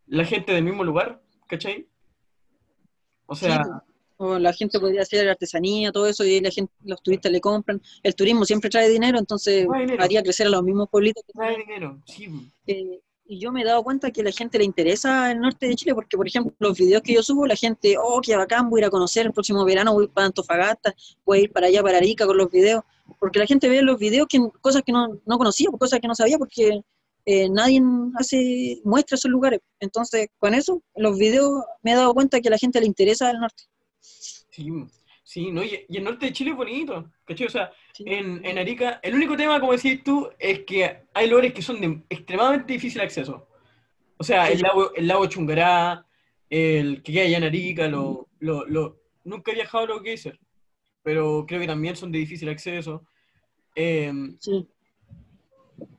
[0.08, 1.88] la gente del mismo lugar, ¿cachai?
[3.26, 3.70] O sea, Sí,
[4.20, 7.80] o la gente podría hacer artesanía, todo eso, y la gente, los turistas le compran.
[8.02, 10.04] El turismo siempre trae dinero, entonces dinero.
[10.04, 11.24] haría crecer a los mismos pueblitos.
[11.28, 12.28] que trae dinero, sí.
[12.66, 15.68] Eh, y yo me he dado cuenta que a la gente le interesa el norte
[15.68, 18.70] de Chile, porque, por ejemplo, los videos que yo subo, la gente, oh, qué bacán,
[18.70, 21.68] voy a ir a conocer el próximo verano, voy para Antofagasta, voy a ir para
[21.68, 22.84] allá, para Arica con los videos,
[23.20, 26.16] porque la gente ve los videos que, cosas que no, no conocía, cosas que no
[26.16, 26.82] sabía, porque
[27.26, 27.82] eh, nadie
[28.16, 29.60] hace muestra esos lugares.
[29.80, 33.30] Entonces, con eso, los videos me he dado cuenta que a la gente le interesa
[33.30, 33.64] el norte.
[34.00, 34.70] Sí,
[35.30, 35.62] sí, ¿no?
[35.62, 37.48] Y, y el norte de Chile es bonito, ¿cachai?
[37.48, 38.04] O sea, Sí.
[38.08, 41.82] en, en Arica, el único tema, como decís tú, es que hay lugares que son
[41.82, 43.48] de extremadamente difícil acceso.
[44.18, 46.06] O sea, el lago, el lago Chungará,
[46.50, 50.16] el que queda allá en Arica, lo, lo, lo- nunca he viajado a lo que
[50.16, 50.40] ser,
[51.04, 53.06] pero creo que también son de difícil acceso.
[53.76, 54.66] Eh, Sí.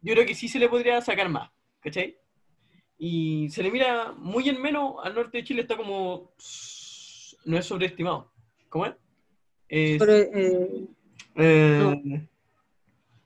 [0.03, 1.51] yo creo que sí se le podría sacar más,
[1.81, 2.17] ¿cachai?
[2.97, 6.33] Y se le mira muy en menos al norte de Chile, está como.
[7.45, 8.33] No es sobreestimado.
[8.69, 8.95] ¿Cómo es?
[9.69, 10.85] Es- Pero, eh,
[11.37, 12.27] eh,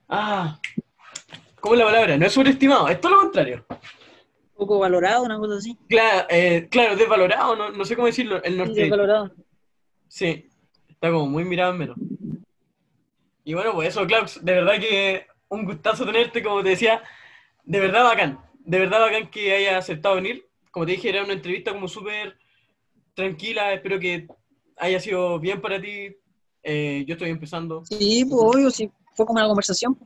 [0.08, 0.58] Ah,
[1.60, 2.16] ¿cómo es la palabra?
[2.18, 3.64] No es sobreestimado, es todo lo contrario.
[4.54, 5.76] poco valorado, una cosa así.
[5.88, 8.90] Claro, eh, claro desvalorado, no, no sé cómo decirlo, el Sí, norte.
[8.90, 9.34] valorado.
[10.06, 10.48] Sí,
[10.88, 11.96] está como muy mirado en menos.
[13.44, 17.02] Y bueno, pues eso, Klaus, de verdad que un gustazo tenerte, como te decía,
[17.64, 20.46] de verdad bacán, de verdad bacán que hayas aceptado venir.
[20.70, 22.38] Como te dije, era una entrevista como súper
[23.14, 24.28] tranquila, espero que
[24.76, 26.16] haya sido bien para ti.
[26.62, 29.98] Eh, yo estoy empezando, Sí, pues obvio, sí, fue como una conversación.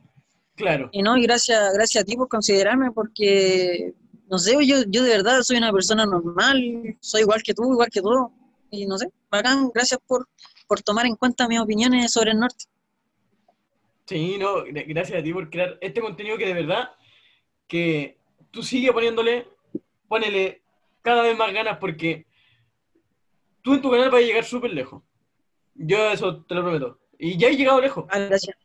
[0.55, 0.89] claro.
[0.91, 3.93] Y no, y gracias, gracias a ti por considerarme, porque,
[4.29, 7.89] no sé, yo, yo de verdad soy una persona normal, soy igual que tú, igual
[7.91, 8.31] que todo.
[8.71, 10.27] Y no sé, bacán, gracias por,
[10.67, 12.65] por tomar en cuenta mis opiniones sobre el norte.
[14.05, 16.89] Sí, no, gra- gracias a ti por crear este contenido que de verdad,
[17.67, 18.17] que
[18.51, 19.47] tú sigue poniéndole,
[20.07, 20.63] ponele
[21.01, 22.25] cada vez más ganas porque
[23.61, 25.03] tú en tu canal vas a llegar súper lejos.
[25.77, 26.99] Yo eso te lo prometo.
[27.19, 28.05] Y ya he llegado lejos.
[28.09, 28.55] Ah, gracias.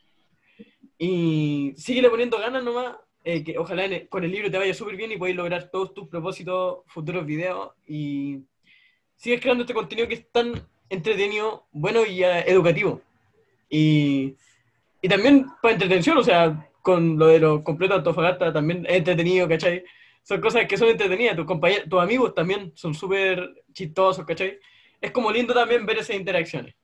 [0.98, 2.96] Y síguele poniendo ganas nomás.
[3.24, 5.94] eh, que ojalá el- con el libro te vaya súper bien y puedas lograr todos
[5.94, 7.70] tus propósitos, futuros videos.
[7.86, 8.40] Y
[9.14, 10.54] sigues creando este contenido que es tan
[10.90, 13.00] entretenido, bueno y eh, educativo.
[13.70, 14.34] Y,
[15.00, 19.46] y también para entretención, o sea, con lo de los completos Antofagasta también es entretenido,
[19.48, 19.84] ¿cachai?
[20.24, 21.36] Son cosas que son entretenidas.
[21.36, 24.58] Tus compañeros, tus amigos también son súper chistosos, ¿cachai?
[25.00, 26.74] Es como lindo también ver esas interacciones.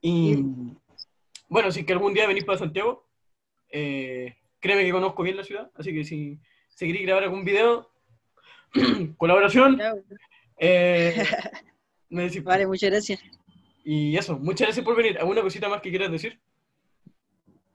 [0.00, 0.44] Y
[1.48, 3.06] bueno, si que algún día venís para Santiago,
[3.70, 6.38] eh, créeme que conozco bien la ciudad, así que si,
[6.68, 7.90] si queréis grabar algún video,
[9.16, 9.80] colaboración,
[10.58, 11.24] eh,
[12.10, 12.42] me decís.
[12.44, 13.20] Vale, muchas gracias.
[13.84, 15.18] Y eso, muchas gracias por venir.
[15.18, 16.38] ¿Alguna cosita más que quieras decir?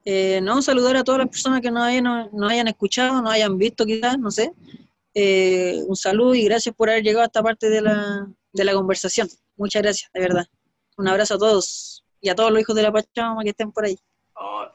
[0.05, 3.57] Eh, no, saludar a todas las personas que nos hayan, nos hayan escuchado, nos hayan
[3.57, 4.53] visto quizás, no sé.
[5.15, 8.74] Eh, un saludo y gracias por haber llegado a esta parte de la, de la
[8.74, 9.28] conversación.
[9.55, 10.45] Muchas gracias, de verdad.
[10.97, 13.84] Un abrazo a todos y a todos los hijos de la Pachamama que estén por
[13.84, 13.99] ahí.
[14.36, 14.65] Oh,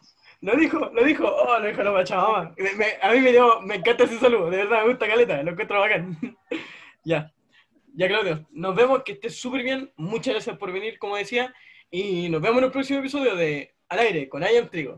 [0.42, 2.54] lo dijo, lo dijo, oh, lo dijo la Pachamama.
[3.02, 5.80] A mí me, dio, me encanta ese saludo, de verdad, me gusta caleta, lo encuentro
[5.80, 6.18] bacán.
[7.04, 7.32] ya,
[7.94, 11.54] ya Claudio, nos vemos, que estés súper bien, muchas gracias por venir, como decía,
[11.90, 14.96] y nos vemos en el próximo episodio de Al aire con I Am Trigo.